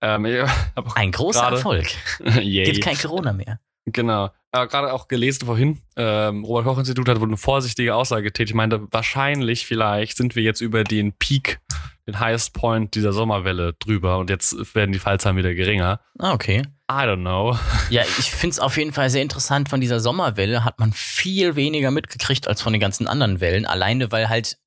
[0.00, 0.24] ähm,
[0.94, 1.86] Ein großer Gerade- Erfolg.
[2.40, 2.64] Yay.
[2.64, 3.60] Gibt kein Corona mehr.
[3.86, 4.30] Genau.
[4.52, 8.50] Aber gerade auch gelesen vorhin, ähm, Robert Koch Institut hat wohl eine vorsichtige Aussage getätigt.
[8.50, 11.60] Ich meinte, wahrscheinlich, vielleicht sind wir jetzt über den Peak,
[12.06, 16.00] den Highest Point dieser Sommerwelle drüber und jetzt werden die Fallzahlen wieder geringer.
[16.18, 16.62] Ah, okay.
[16.90, 17.56] I don't know.
[17.90, 19.68] Ja, ich finde es auf jeden Fall sehr interessant.
[19.68, 23.64] Von dieser Sommerwelle hat man viel weniger mitgekriegt als von den ganzen anderen Wellen.
[23.66, 24.58] Alleine, weil halt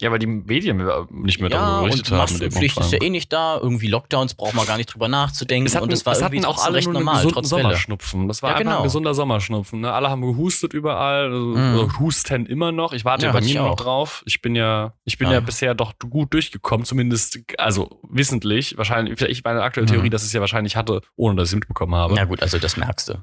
[0.00, 0.78] Ja, weil die Medien
[1.10, 2.20] nicht mehr ja, darüber und berichtet haben.
[2.20, 3.58] mit dem Maskenpflicht ist ja eh nicht da.
[3.58, 5.66] Irgendwie Lockdowns braucht man gar nicht drüber nachzudenken.
[5.66, 7.62] Es hatten, und es war es irgendwie auch alle recht nur normal, trotz Welle.
[7.62, 8.26] Sommerschnupfen.
[8.26, 8.78] Das war Ja, genau.
[8.78, 9.80] ein gesunder Sommerschnupfen.
[9.80, 9.92] Ne?
[9.92, 11.56] Alle haben gehustet überall, also, Mhm.
[11.56, 12.92] also husten immer noch.
[12.94, 14.22] Ich warte Ja, bei mir noch drauf.
[14.26, 15.32] Ich bin ja, ich bin Ah.
[15.34, 18.78] ja bisher doch gut durchgekommen, zumindest, also wissentlich.
[18.78, 19.92] Wahrscheinlich, vielleicht meine aktuelle Mhm.
[19.92, 22.14] Theorie, dass ich es ja wahrscheinlich hatte, ohne dass ich es mitbekommen habe.
[22.14, 23.14] Ja gut, also das merkst du.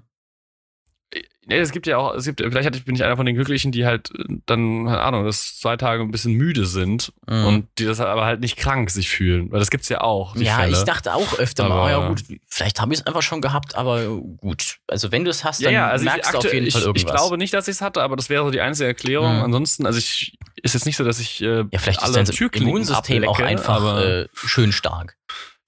[1.49, 3.71] Nee, es gibt ja auch, es gibt, vielleicht ich- bin ich einer von den Glücklichen,
[3.71, 7.45] die halt äh, dann, keine Ahnung, das zwei Tage ein bisschen müde sind Mhm.
[7.45, 9.51] und die das aber halt nicht krank sich fühlen.
[9.51, 10.35] Weil das gibt's ja auch.
[10.35, 10.77] Ja, Fälle.
[10.77, 13.41] ich dachte auch öfter mal, Aber- oh ja gut, vielleicht habe ich es einfach schon
[13.41, 14.05] gehabt, aber
[14.37, 14.77] gut.
[14.87, 16.81] Also wenn du es hast, Ja, dann ja, also ich, merkst du auf jeden Fall
[16.81, 17.01] ich, irgendwas.
[17.11, 19.37] ich glaube nicht, dass ich es hatte, aber das wäre so die einzige Erklärung.
[19.37, 19.43] Mhm.
[19.43, 22.25] Ansonsten, also ich ist jetzt nicht so, dass ich äh, ja, vielleicht ist alle dein
[22.25, 25.15] Türklinken Immunsystem auch ablecke, einfach aber äh, schön stark.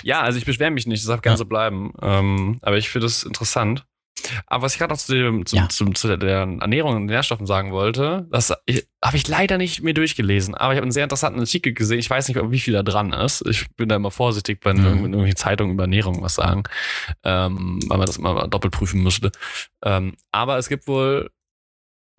[0.03, 1.37] ja, also ich beschwere mich nicht, das darf gerne Ja.
[1.37, 1.93] so bleiben.
[2.01, 3.85] Ähm, aber ich finde es interessant.
[4.47, 5.69] Aber was ich gerade noch zu, dem, zum, Ja.
[5.69, 9.93] zum, zu der Ernährung und den Nährstoffen sagen wollte, das habe ich leider nicht mir
[9.93, 11.99] durchgelesen, aber ich habe einen sehr interessanten Artikel gesehen.
[11.99, 13.45] Ich weiß nicht, wie viel da dran ist.
[13.47, 14.85] Ich bin da immer vorsichtig, wenn Mhm.
[14.85, 16.63] irgendw- irgendwelche Zeitungen über Ernährung was sagen,
[17.23, 19.31] ähm, weil man das immer doppelt prüfen müsste.
[19.83, 21.29] Ähm, aber es gibt wohl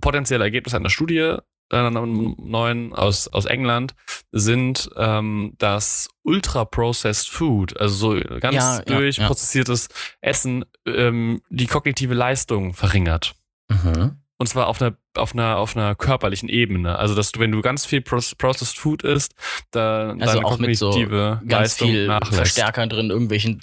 [0.01, 1.37] potenzielle Ergebnisse einer Studie,
[1.73, 3.95] einer neuen aus, aus England,
[4.33, 9.89] sind ähm, das Ultra-Processed Food, also so ganz Ja, ja, durchprozessiertes
[10.21, 13.35] Essen, ähm, die kognitive Leistung verringert.
[13.69, 14.17] Mhm.
[14.39, 16.99] Und zwar auf einer, auf einer, auf einer körperlichen Ebene.
[16.99, 19.35] Also, dass du, wenn du ganz viel Proce- Processed Food isst,
[19.71, 22.35] da Also deine auch mit so kognitive Ganz Leistung viel nachlässt.
[22.37, 23.61] Verstärker drin, irgendwelchen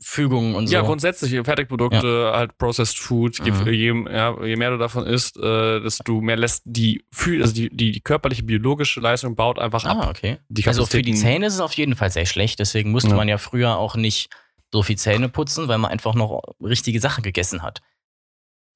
[0.00, 0.74] Zufügungen und so.
[0.74, 3.38] Ja, grundsätzlich Fertigprodukte, halt Processed Food.
[3.44, 4.06] Je, Mhm.
[4.08, 7.04] je, ja, je mehr du davon isst, äh, desto mehr lässt die,
[7.40, 9.98] also die, die, die körperliche biologische Leistung baut einfach ab.
[10.00, 10.38] ah, okay.
[10.48, 12.58] Die Also für die Zähne ist es auf jeden Fall sehr schlecht.
[12.58, 13.16] Deswegen musste Ja.
[13.16, 14.30] man ja früher auch nicht
[14.72, 17.82] so viel Zähne putzen, weil man einfach noch richtige Sachen gegessen hat.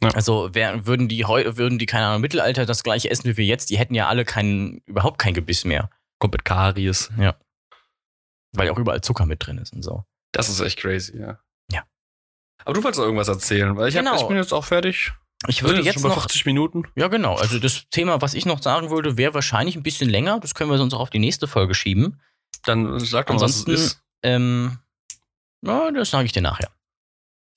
[0.02, 0.10] Ja.
[0.10, 3.44] Also wär, würden die würden die, keine Ahnung, im Mittelalter das gleiche essen wie wir
[3.44, 5.90] jetzt, die hätten ja alle keinen, überhaupt kein Gebiss mehr.
[6.18, 7.10] Kommt mit Karies.
[8.52, 10.04] Weil ja auch überall Zucker mit drin ist und so.
[10.32, 11.38] Das ist echt crazy, ja.
[11.70, 11.84] Ja.
[12.64, 14.16] Aber du wolltest noch irgendwas erzählen, weil ich, hab, Genau.
[14.20, 15.12] ich bin jetzt auch fertig.
[15.48, 16.84] Ich würde sind jetzt bei noch 50 Minuten.
[16.96, 17.34] Ja, genau.
[17.36, 20.38] Also das Thema, was ich noch sagen würde, wäre wahrscheinlich ein bisschen länger.
[20.40, 22.20] Das können wir sonst auch auf die nächste Folge schieben.
[22.64, 24.02] Dann sag doch was es Ansonsten, ist.
[24.22, 24.78] ähm,
[25.64, 26.70] ja, das sage ich dir nachher.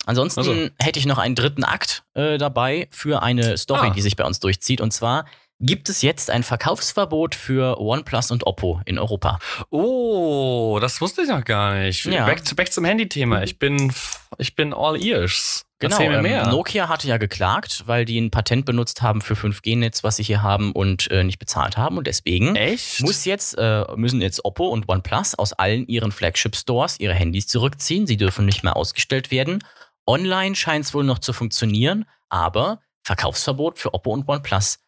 [0.06, 0.70] Ansonsten Also.
[0.80, 3.89] hätte ich noch einen dritten Akt äh, dabei für eine Story, Ah.
[3.91, 4.82] die sich bei uns durchzieht.
[4.82, 5.26] Und zwar
[5.62, 9.39] gibt es jetzt ein Verkaufsverbot für OnePlus und Oppo in Europa.
[9.70, 12.04] Oh, das wusste ich noch gar nicht.
[12.06, 12.26] Ja.
[12.26, 13.43] Back, back zum Handy-Thema.
[13.43, 13.93] Ich bin,
[14.38, 15.64] ich bin all ears.
[15.84, 16.47] Erzähl mir ähm, mehr.
[16.47, 20.41] Nokia hatte ja geklagt, weil die ein Patent benutzt haben für 5G-Netz, was sie hier
[20.41, 21.97] haben und äh, nicht bezahlt haben.
[21.97, 23.01] Und deswegen Echt?
[23.01, 28.07] muss jetzt, äh, müssen jetzt Oppo und OnePlus aus allen ihren Flagship-Stores ihre Handys zurückziehen.
[28.07, 29.59] Sie dürfen nicht mehr ausgestellt werden.
[30.05, 34.79] Online scheint es wohl noch zu funktionieren, aber Verkaufsverbot für Oppo und OnePlus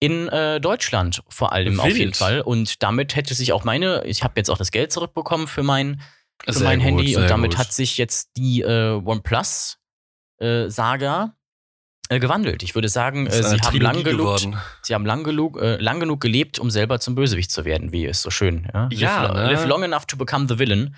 [0.00, 1.96] in äh, Deutschland vor allem auf Wild.
[1.96, 2.40] jeden Fall.
[2.40, 6.00] Und damit hätte sich auch meine, ich habe jetzt auch das Geld zurückbekommen für mein,
[6.42, 7.58] für Sehr mein gut, Handy und damit gut.
[7.58, 9.76] hat sich jetzt die äh, OnePlus
[10.68, 11.36] Saga
[12.08, 12.62] äh, gewandelt.
[12.62, 14.38] Ich würde sagen, äh, sie haben lang genug,
[14.82, 18.06] sie haben lang genug, äh, lang genug gelebt, um selber zum Bösewicht zu werden, wie
[18.06, 18.68] es so schön.
[18.74, 19.52] Ja, Ja, live, ne?
[19.52, 20.96] live long enough to become the villain,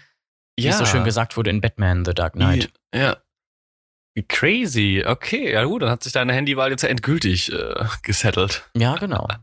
[0.56, 0.70] wie Ja.
[0.70, 2.70] es so schön gesagt wurde in Batman: The Dark Knight.
[2.94, 3.16] Ja.
[4.28, 5.02] Crazy.
[5.06, 8.68] Okay, ja gut, dann hat sich deine Handywahl jetzt ja endgültig äh, gesettelt.
[8.76, 9.26] Ja, genau.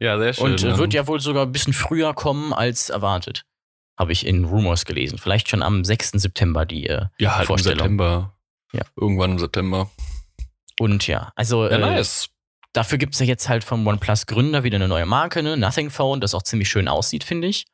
[0.00, 0.44] Ja, sehr schön.
[0.52, 3.44] Und äh, wird ja wohl sogar ein bisschen früher kommen als erwartet.
[3.98, 5.18] Habe ich in Rumors gelesen.
[5.18, 6.10] Vielleicht schon am 6.
[6.12, 7.78] September die äh, ja, halt im Vorstellung.
[7.78, 8.34] September.
[8.72, 8.82] Ja.
[8.96, 9.90] Irgendwann im September.
[10.78, 12.28] Und ja, also Ja, äh, nice.
[12.72, 15.56] dafür gibt es ja jetzt halt vom OnePlus-Gründer wieder eine neue Marke, ne?
[15.56, 17.66] Nothing Phone, das auch ziemlich schön aussieht, finde ich.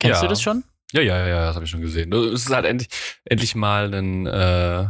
[0.00, 0.22] Kennst Ja.
[0.22, 0.64] du das schon?
[0.92, 2.12] Ja, ja, ja, ja, das habe ich schon gesehen.
[2.12, 2.88] Es ist halt endlich,
[3.24, 4.88] endlich mal ein, äh,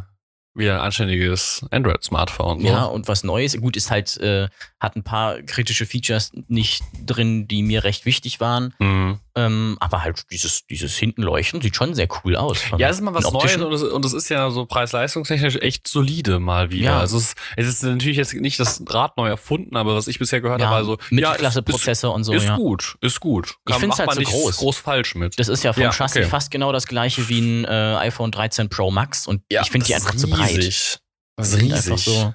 [0.55, 2.61] wieder ein anständiges Android-Smartphone.
[2.61, 2.67] So.
[2.67, 3.57] Ja, und was Neues.
[3.61, 4.49] Gut, ist halt, äh,
[4.81, 8.75] hat ein paar kritische Features nicht drin, die mir recht wichtig waren.
[8.79, 9.21] Mhm.
[9.37, 12.59] Ähm, aber halt dieses, dieses Hintenleuchten sieht schon sehr cool aus.
[12.79, 15.87] Ja, es ist mal was Neues und es, und es ist ja so preis-leistungstechnisch echt
[15.87, 16.85] solide mal wieder.
[16.85, 17.01] Ja.
[17.01, 20.41] Also es, es ist natürlich jetzt nicht das Rad neu erfunden, aber was ich bisher
[20.41, 22.57] gehört Ja, habe, also Mittelklasse-Prozessor und so, ja, ist, ja.
[22.57, 23.55] gut, ist gut.
[23.69, 24.57] Ich find's macht halt so groß.
[24.57, 25.39] groß falsch mit.
[25.39, 26.29] Das ist ja vom Ja, Chassis okay.
[26.31, 29.87] fast genau das gleiche wie ein äh, iPhone 13 Pro Max und ja, ich finde
[29.87, 30.40] die einfach zu breit.
[30.49, 30.99] Riesig.
[31.37, 31.93] Das Die ist sind riesig.
[31.93, 32.35] einfach so.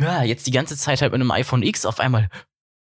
[0.00, 2.28] Ja, jetzt die ganze Zeit halt mit einem iPhone X auf einmal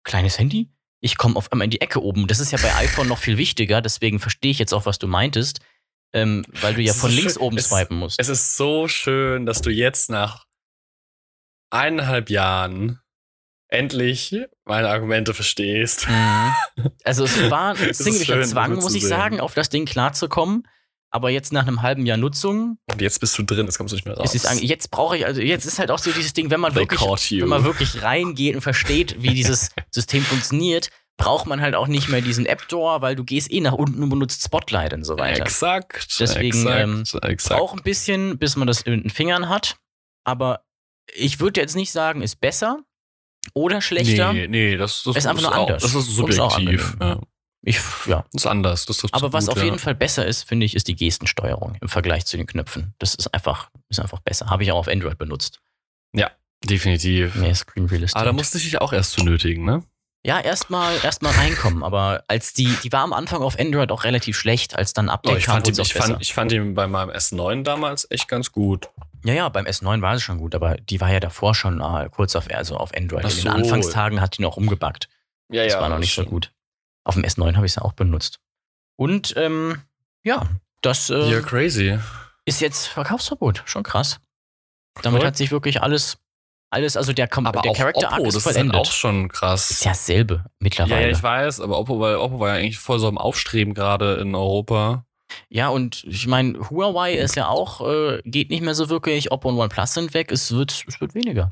[0.04, 0.70] kleines Handy.
[1.00, 2.28] Ich komme auf einmal in die Ecke oben.
[2.28, 5.08] Das ist ja bei iPhone noch viel wichtiger, deswegen verstehe ich jetzt auch, was du
[5.08, 5.60] meintest.
[6.14, 7.42] Ähm, weil du ja von links schön.
[7.44, 8.20] oben Es- swipen musst.
[8.20, 10.46] Es ist so schön, dass du jetzt nach
[11.70, 13.02] eineinhalb Jahren
[13.70, 16.08] endlich meine Argumente verstehst.
[16.08, 16.54] Mhm.
[17.04, 19.10] Also es war ein ziemlicher schön, Zwang, muss ich sehen.
[19.10, 20.68] sagen, auf das Ding klarzukommen.
[21.18, 23.96] Aber jetzt nach einem halben Jahr Nutzung Und jetzt bist du drin, jetzt kommst du
[23.96, 24.34] nicht mehr raus.
[24.62, 27.42] jetzt brauche ich, also jetzt ist halt auch so dieses Ding, wenn man They wirklich,
[27.42, 32.08] wenn man wirklich reingeht und versteht, wie dieses System funktioniert, braucht man halt auch nicht
[32.08, 35.42] mehr diesen App-Door, weil du gehst eh nach unten und benutzt Spotlight und so weiter.
[35.42, 36.20] Exakt.
[36.20, 37.60] Deswegen, exakt, ähm, exakt.
[37.60, 39.78] Braucht ein bisschen, bis man das in den Fingern hat,
[40.24, 40.66] aber
[41.16, 42.84] ich würde jetzt nicht sagen, ist besser
[43.56, 44.34] oder schlechter.
[44.34, 45.82] Nee, nee, das, das Ist einfach nur auch, anders.
[45.82, 46.96] Das ist subjektiv.
[47.02, 47.20] ja.
[47.64, 48.24] Ich, ja.
[48.32, 48.86] Das ist anders.
[48.86, 49.66] Das trifft Aber was gut, auf ja.
[49.66, 52.94] jeden Fall besser ist, finde ich, ist die Gestensteuerung im Vergleich zu den Knöpfen.
[53.00, 54.50] Das ist einfach, ist einfach besser.
[54.50, 55.60] Habe ich auch auf Android benutzt.
[56.64, 57.36] Definitiv.
[57.36, 58.20] Mehr Screen Real Estate.
[58.20, 59.84] Aber da musste ich dich auch erst zu nötigen, ne?
[60.26, 64.04] ja, erstmal erst mal reinkommen, aber als die, die war am Anfang auf Android auch
[64.04, 66.06] relativ schlecht, als dann Update Oh, ich, kam, fand es ich, besser.
[66.08, 68.90] fand, ich fand ihn bei meinem S9 damals echt ganz gut.
[69.24, 72.10] ja, ja, beim S9 war es schon gut, aber die war ja davor schon äh,
[72.12, 73.24] kurz auf, also auf Android.
[73.26, 73.50] Ach In den so.
[73.52, 75.08] Anfangstagen hat die noch umgebackt.
[75.50, 76.52] Ja, Das war noch nicht so gut.
[77.08, 78.40] Auf dem S9 habe ich es ja auch benutzt.
[78.98, 79.82] Und ähm,
[80.24, 80.48] ja,
[80.82, 81.98] das äh, Ja, crazy.
[82.46, 83.64] ist jetzt Verkaufsverbot.
[83.66, 84.20] Schon krass.
[85.04, 85.28] Damit Voll.
[85.28, 86.18] hat sich wirklich alles,
[86.72, 88.76] alles, also der, Aber der Arc Oppo, ist das ist halt vollendet.
[88.76, 89.72] auch schon krass.
[89.72, 91.02] ist ja dasselbe ja, mittlerweile.
[91.12, 94.16] ja, ich weiß, aber Oppo, weil Oppo war ja eigentlich voll so am Aufstreben gerade
[94.16, 95.06] in Europa.
[95.50, 99.32] Ja, und ich meine, Huawei ist ja auch, äh, geht nicht mehr so wirklich.
[99.32, 100.32] Oppo und OnePlus sind weg.
[100.32, 101.52] Es wird, es wird weniger.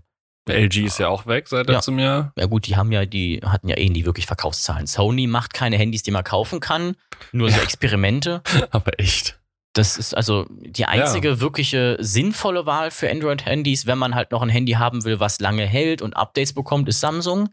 [0.54, 1.76] LG ist ja auch weg seit Ja.
[1.76, 2.32] letztem Jahr.
[2.38, 4.86] Ja gut, die haben ja, die hatten ja eh nie wirklich Verkaufszahlen.
[4.88, 6.96] Sony macht keine Handys, die man kaufen kann,
[7.32, 7.64] nur so Ja.
[7.64, 8.42] Experimente.
[8.72, 9.40] Aber echt.
[9.74, 14.48] Das ist also die einzige wirkliche sinnvolle Wahl für Android-Handys, wenn man halt noch ein
[14.48, 17.50] Handy haben will, was lange hält und Updates bekommt, ist Samsung.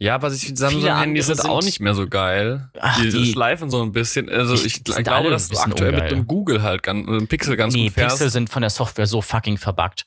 [0.00, 2.68] Ja, aber ich Samsung-Handys andere sind auch sind- nicht mehr so geil.
[2.80, 4.28] Ach, die, die- schleifen so ein bisschen.
[4.28, 6.14] Also ich sind glaube, dass du aktuell mit ungeil.
[6.14, 8.16] einem Google halt ganz, mit einem Pixel ganz nee, gut fährst.
[8.16, 10.06] Pixel sind von der Software so fucking verbuggt.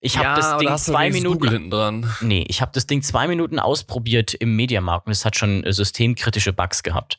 [0.00, 2.10] Ich habe ja, das Ding da zwei Minuten.
[2.22, 5.72] Nee, ich habe das Ding zwei Minuten ausprobiert im Mediamarkt und es hat schon äh,
[5.72, 7.18] systemkritische Bugs gehabt.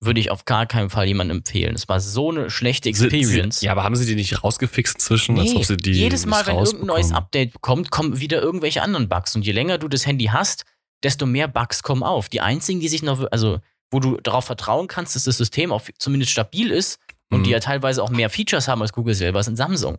[0.00, 1.74] Würde ich auf gar keinen Fall jemandem empfehlen.
[1.74, 3.62] Es war so eine schlechte Experience.
[3.62, 5.38] Ja, aber haben sie die nicht rausgefixt inzwischen?
[5.38, 7.12] als Nee, ob sie die jedes Mal, wenn irgendein neues?
[7.12, 9.34] Update kommt, kommen wieder irgendwelche anderen Bugs.
[9.36, 10.64] Und je länger du das Handy hast,
[11.02, 12.28] desto mehr Bugs kommen auf.
[12.28, 13.60] Die einzigen, die sich noch, also
[13.90, 16.98] wo du darauf vertrauen kannst, dass das System auch zumindest stabil ist
[17.30, 17.44] und Mhm.
[17.44, 19.98] die ja teilweise auch mehr Features haben als Google selber, sind Samsung.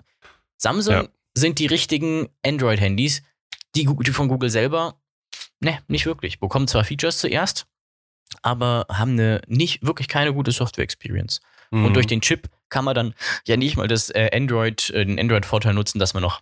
[0.57, 1.07] Samsung Ja.
[1.38, 3.22] Sind die richtigen Android-Handys,
[3.76, 5.00] die, die von Google selber,
[5.60, 6.40] ne, nicht wirklich.
[6.40, 7.68] Bekommen zwar Features zuerst,
[8.42, 11.42] aber haben eine nicht wirklich keine gute Software-Experience.
[11.72, 11.86] Mhm.
[11.86, 13.14] Und durch den Chip kann man dann
[13.46, 16.42] ja nicht mal das äh, Android, äh, den Android-Vorteil nutzen, dass man noch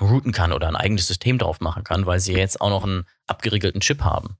[0.00, 3.04] routen kann oder ein eigenes System drauf machen kann, weil sie jetzt auch noch einen
[3.26, 4.36] abgeriegelten Chip haben.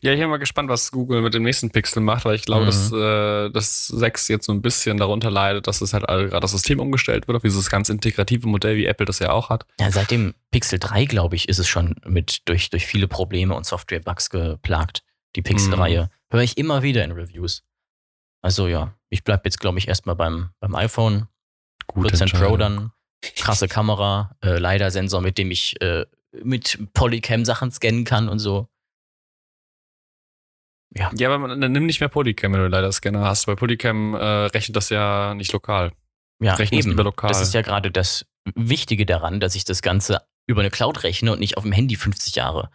[0.00, 2.62] Ja, ich bin mal gespannt, was Google mit dem nächsten Pixel macht, weil ich glaube,
[2.62, 2.66] Mhm.
[2.66, 6.52] dass äh, das 6 jetzt so ein bisschen darunter leidet, dass es halt gerade das
[6.52, 9.66] System umgestellt wird auf dieses ganz integrative Modell, wie Apple das ja auch hat.
[9.80, 13.54] Ja, seit dem Pixel 3, glaube ich, ist es schon mit durch, durch viele Probleme
[13.56, 15.02] und Software-Bugs geplagt.
[15.36, 16.10] Die Pixel-Reihe.
[16.30, 17.64] Höre ich immer wieder in Reviews.
[18.40, 21.26] Also ja, ich bleibe jetzt, glaube ich, erstmal beim, beim iPhone.
[21.88, 22.92] Gute 14 Pro dann.
[23.34, 26.06] Krasse Kamera, äh, LiDAR-Sensor, mit dem ich äh,
[26.44, 28.68] mit Polycam Sachen scannen kann und so.
[30.94, 31.10] Ja.
[31.16, 34.14] Ja, aber man, dann nimm nicht mehr Polycam, wenn du leider Scanner hast, weil Polycam
[34.14, 35.92] äh, rechnet das ja nicht lokal.
[36.40, 36.96] Ja, Rechnen es eben.
[36.96, 37.28] lokal.
[37.28, 38.24] Das ist ja gerade das
[38.54, 41.96] Wichtige daran, dass ich das Ganze über eine Cloud rechne und nicht auf dem Handy
[41.96, 42.70] 50 Jahre.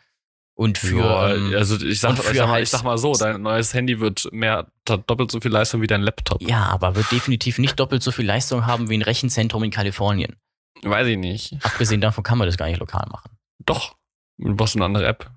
[0.55, 0.99] Und für.
[0.99, 3.73] ja, ähm, also ich sag, ich, sag mal, halt- ich sag mal so, dein neues
[3.73, 6.41] Handy wird mehr doppelt so viel Leistung wie dein Laptop.
[6.43, 10.35] ja, aber wird definitiv nicht doppelt so viel Leistung haben wie ein Rechenzentrum in Kalifornien.
[10.83, 11.55] Weiß ich nicht.
[11.63, 13.31] Abgesehen davon kann man das gar nicht lokal machen.
[13.65, 13.95] Doch.
[14.37, 15.31] Du brauchst eine andere App.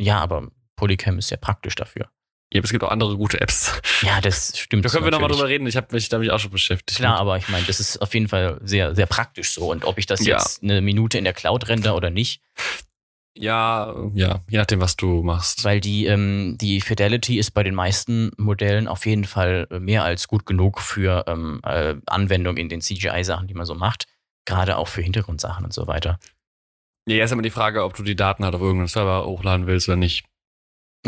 [0.00, 0.48] Ja, aber
[0.78, 2.08] Polycam ist sehr praktisch dafür.
[2.52, 3.78] Ja, aber es gibt auch andere gute Apps.
[4.00, 4.82] Ja, das stimmt.
[4.84, 5.66] Da können wir nochmal drüber reden.
[5.66, 6.98] Ich habe mich damit auch schon beschäftigt.
[6.98, 9.70] Klar, aber ich meine, das ist auf jeden Fall sehr, sehr praktisch so.
[9.70, 10.36] Und ob ich das Ja.
[10.38, 12.40] jetzt eine Minute in der Cloud render oder nicht,
[13.34, 15.62] Ja, ja, je nachdem, was du machst.
[15.64, 20.26] weil die, ähm, die Fidelity ist bei den meisten Modellen auf jeden Fall mehr als
[20.26, 24.06] gut genug für ähm, äh, Anwendung in den CGI-Sachen, die man so macht.
[24.44, 26.18] Gerade auch für Hintergrundsachen und so weiter.
[27.06, 29.88] Ja, ist immer die Frage, ob du die Daten halt auf irgendeinen Server hochladen willst
[29.88, 30.24] oder nicht.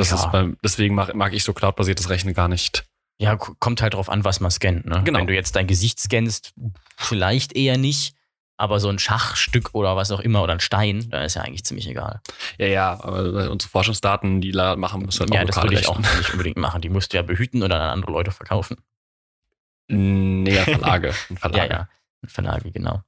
[0.00, 0.16] Das Ja.
[0.16, 2.84] ist beim, deswegen mag, mag ich so cloudbasiertes Rechnen gar nicht.
[3.18, 4.86] Ja, kommt halt drauf an, was man scannt.
[4.86, 5.02] Ne?
[5.04, 5.18] Genau.
[5.18, 6.54] Wenn du jetzt dein Gesicht scannst,
[6.96, 8.14] vielleicht eher nicht.
[8.56, 11.64] Aber so ein Schachstück oder was auch immer oder ein Stein, da ist ja eigentlich
[11.64, 12.20] ziemlich egal.
[12.58, 15.88] Ja, ja, aber unsere Forschungsdaten, die machen, müssen halt ja, auch das lokal würde ich
[15.88, 16.82] auch nicht unbedingt machen.
[16.82, 18.76] Die musst du ja behüten oder an andere Leute verkaufen.
[19.88, 21.08] Nee, ja, Verlage.
[21.30, 21.72] Ja, Verlage.
[21.72, 21.88] ja.
[22.26, 23.02] Verlage, genau.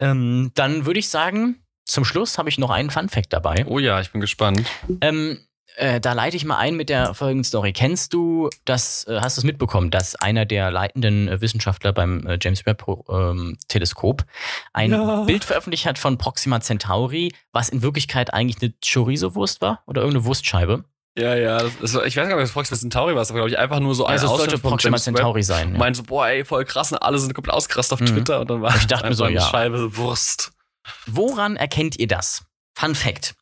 [0.00, 3.64] Ähm, dann würde ich sagen, zum Schluss habe ich noch einen Fun-Fact dabei.
[3.66, 4.66] Oh ja, ich bin gespannt.
[5.00, 5.38] Ähm,
[5.76, 7.72] äh, da leite ich mal ein mit der folgenden Story.
[7.72, 12.26] Kennst du das, äh, hast du es mitbekommen, dass einer der leitenden äh, Wissenschaftler beim
[12.26, 14.24] äh, James Webb ähm, Teleskop
[14.72, 15.22] ein Ja.
[15.24, 20.24] Bild veröffentlicht hat von Proxima Centauri, was in Wirklichkeit eigentlich eine Chorizo-Wurst war oder irgendeine
[20.26, 20.84] Wurstscheibe?
[21.16, 21.58] Ja, ja.
[21.80, 23.94] Das, ich weiß gar nicht, ob das Proxima Centauri war, war, glaube ich, einfach nur
[23.94, 24.96] so ein Also es sollte Proxima.
[24.96, 25.72] Centauri sein.
[25.72, 25.78] Ja.
[25.78, 28.06] Meinen so, boah, ey, voll krass, und alle sind komplett ausgerastet auf Mhm.
[28.14, 29.42] Twitter und dann war Ich dachte mir so, eine ja.
[29.42, 30.52] Scheibe Wurst.
[31.06, 32.44] Woran erkennt ihr das?
[32.76, 33.34] Fun Fact.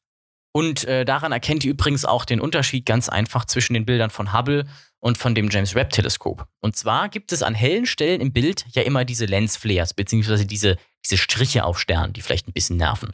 [0.52, 4.34] Und äh, daran erkennt ihr übrigens auch den Unterschied ganz einfach zwischen den Bildern von
[4.34, 4.66] Hubble
[4.98, 6.46] und von dem James Webb Teleskop.
[6.60, 10.76] Und zwar gibt es an hellen Stellen im Bild ja immer diese Lensflares, beziehungsweise diese,
[11.04, 13.12] diese Striche auf Sternen, die vielleicht ein bisschen nerven.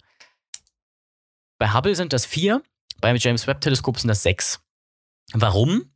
[1.59, 2.62] Bei Hubble sind das vier,
[3.01, 4.61] beim James Webb Teleskop sind das sechs.
[5.32, 5.93] Warum?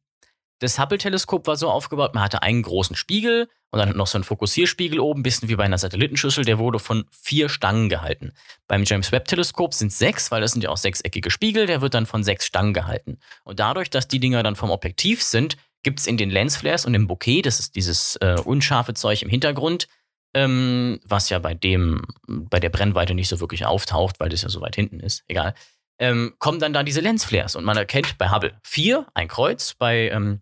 [0.63, 4.23] Das Hubble-Teleskop war so aufgebaut, man hatte einen großen Spiegel und dann noch so einen
[4.23, 8.33] Fokussierspiegel oben, bisschen wie bei einer Satellitenschüssel, der wurde von vier Stangen gehalten.
[8.69, 12.07] Beim James Webb-Teleskop sind sechs, weil das sind ja auch sechseckige Spiegel, der wird dann
[12.07, 13.19] von sechs Stangen gehalten.
[13.43, 16.95] Und dadurch, dass die Dinger dann vom Objektiv sind, gibt es in den Lensflares und
[16.95, 19.89] im Bokeh, das ist dieses äh, unscharfe Zeug im Hintergrund,
[20.33, 24.49] ähm, was ja bei dem, bei der Brennweite nicht so wirklich auftaucht, weil das ja
[24.49, 25.55] so weit hinten ist, egal,
[25.99, 30.09] ähm, kommen dann da diese Lensflares und man erkennt bei Hubble vier, ein Kreuz, bei,
[30.11, 30.41] ähm,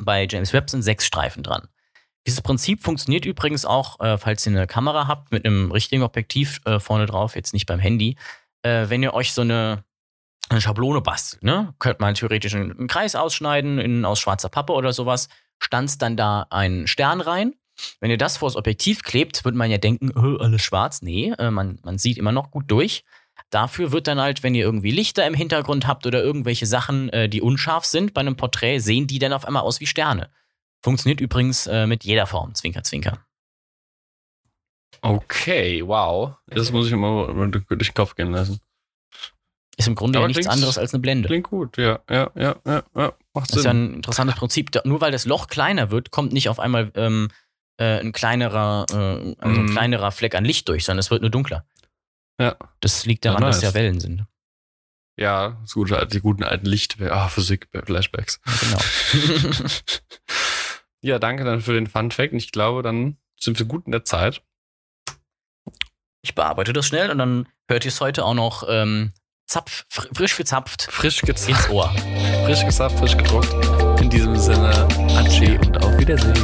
[0.00, 1.68] bei James Webb sind sechs Streifen dran.
[2.26, 6.60] Dieses Prinzip funktioniert übrigens auch, äh, falls ihr eine Kamera habt mit einem richtigen Objektiv
[6.64, 8.16] äh, vorne drauf, jetzt nicht beim Handy.
[8.62, 9.84] Äh, wenn ihr euch so eine,
[10.48, 11.74] eine Schablone bastelt, ne?
[11.80, 15.28] könnte man theoretisch einen, Kreis ausschneiden in, aus schwarzer Pappe oder sowas,
[15.58, 17.54] stanzt dann da einen Stern rein.
[18.00, 21.02] Wenn ihr das vors Objektiv klebt, würde man ja denken, äh, alles schwarz.
[21.02, 23.04] Nee, äh, man, man sieht immer noch gut durch.
[23.52, 27.28] Dafür wird dann halt, wenn ihr irgendwie Lichter im Hintergrund habt oder irgendwelche Sachen, äh,
[27.28, 30.30] die unscharf sind bei einem Porträt, sehen die dann auf einmal aus wie Sterne.
[30.82, 33.18] Funktioniert übrigens äh, mit jeder Form, Zwinker, Zwinker.
[35.00, 36.34] Okay, wow.
[36.46, 38.60] Das muss ich immer durch den Kopf gehen lassen.
[39.76, 41.28] Ist im Grunde ja nichts anderes als eine Blende.
[41.28, 43.12] Klingt gut, ja, ja, ja, ja, ja.
[43.34, 43.84] Macht Das ist ja Sinn.
[43.90, 44.70] ein interessantes Prinzip.
[44.84, 47.28] Nur weil das Loch kleiner wird, kommt nicht auf einmal ähm,
[47.78, 48.94] äh, ein kleinerer, äh,
[49.38, 49.70] also ein Mhm.
[49.70, 51.64] kleinerer Fleck an Licht durch, sondern es wird nur dunkler.
[52.42, 52.56] Ja.
[52.80, 53.72] Das liegt Ja, daran, dass nice.
[53.72, 54.26] ja Wellen sind.
[55.18, 58.40] Ja, das gute, die guten alten Licht, ah, Physik, Flashbacks.
[58.46, 58.78] Ja, genau.
[61.02, 62.32] ja, danke dann für den Fun Fact.
[62.32, 64.42] Ich glaube, dann sind wir gut in der Zeit.
[66.22, 69.12] ich bearbeite das schnell und dann hört ihr es heute auch noch ähm,
[69.46, 71.90] zapf, fr frisch gezapft Frisch gezapft, ins Ohr.
[72.46, 73.52] frisch gezapft, frisch gedruckt.
[74.00, 74.70] In diesem Sinne,
[75.16, 76.34] Atschi und auf Wiedersehen.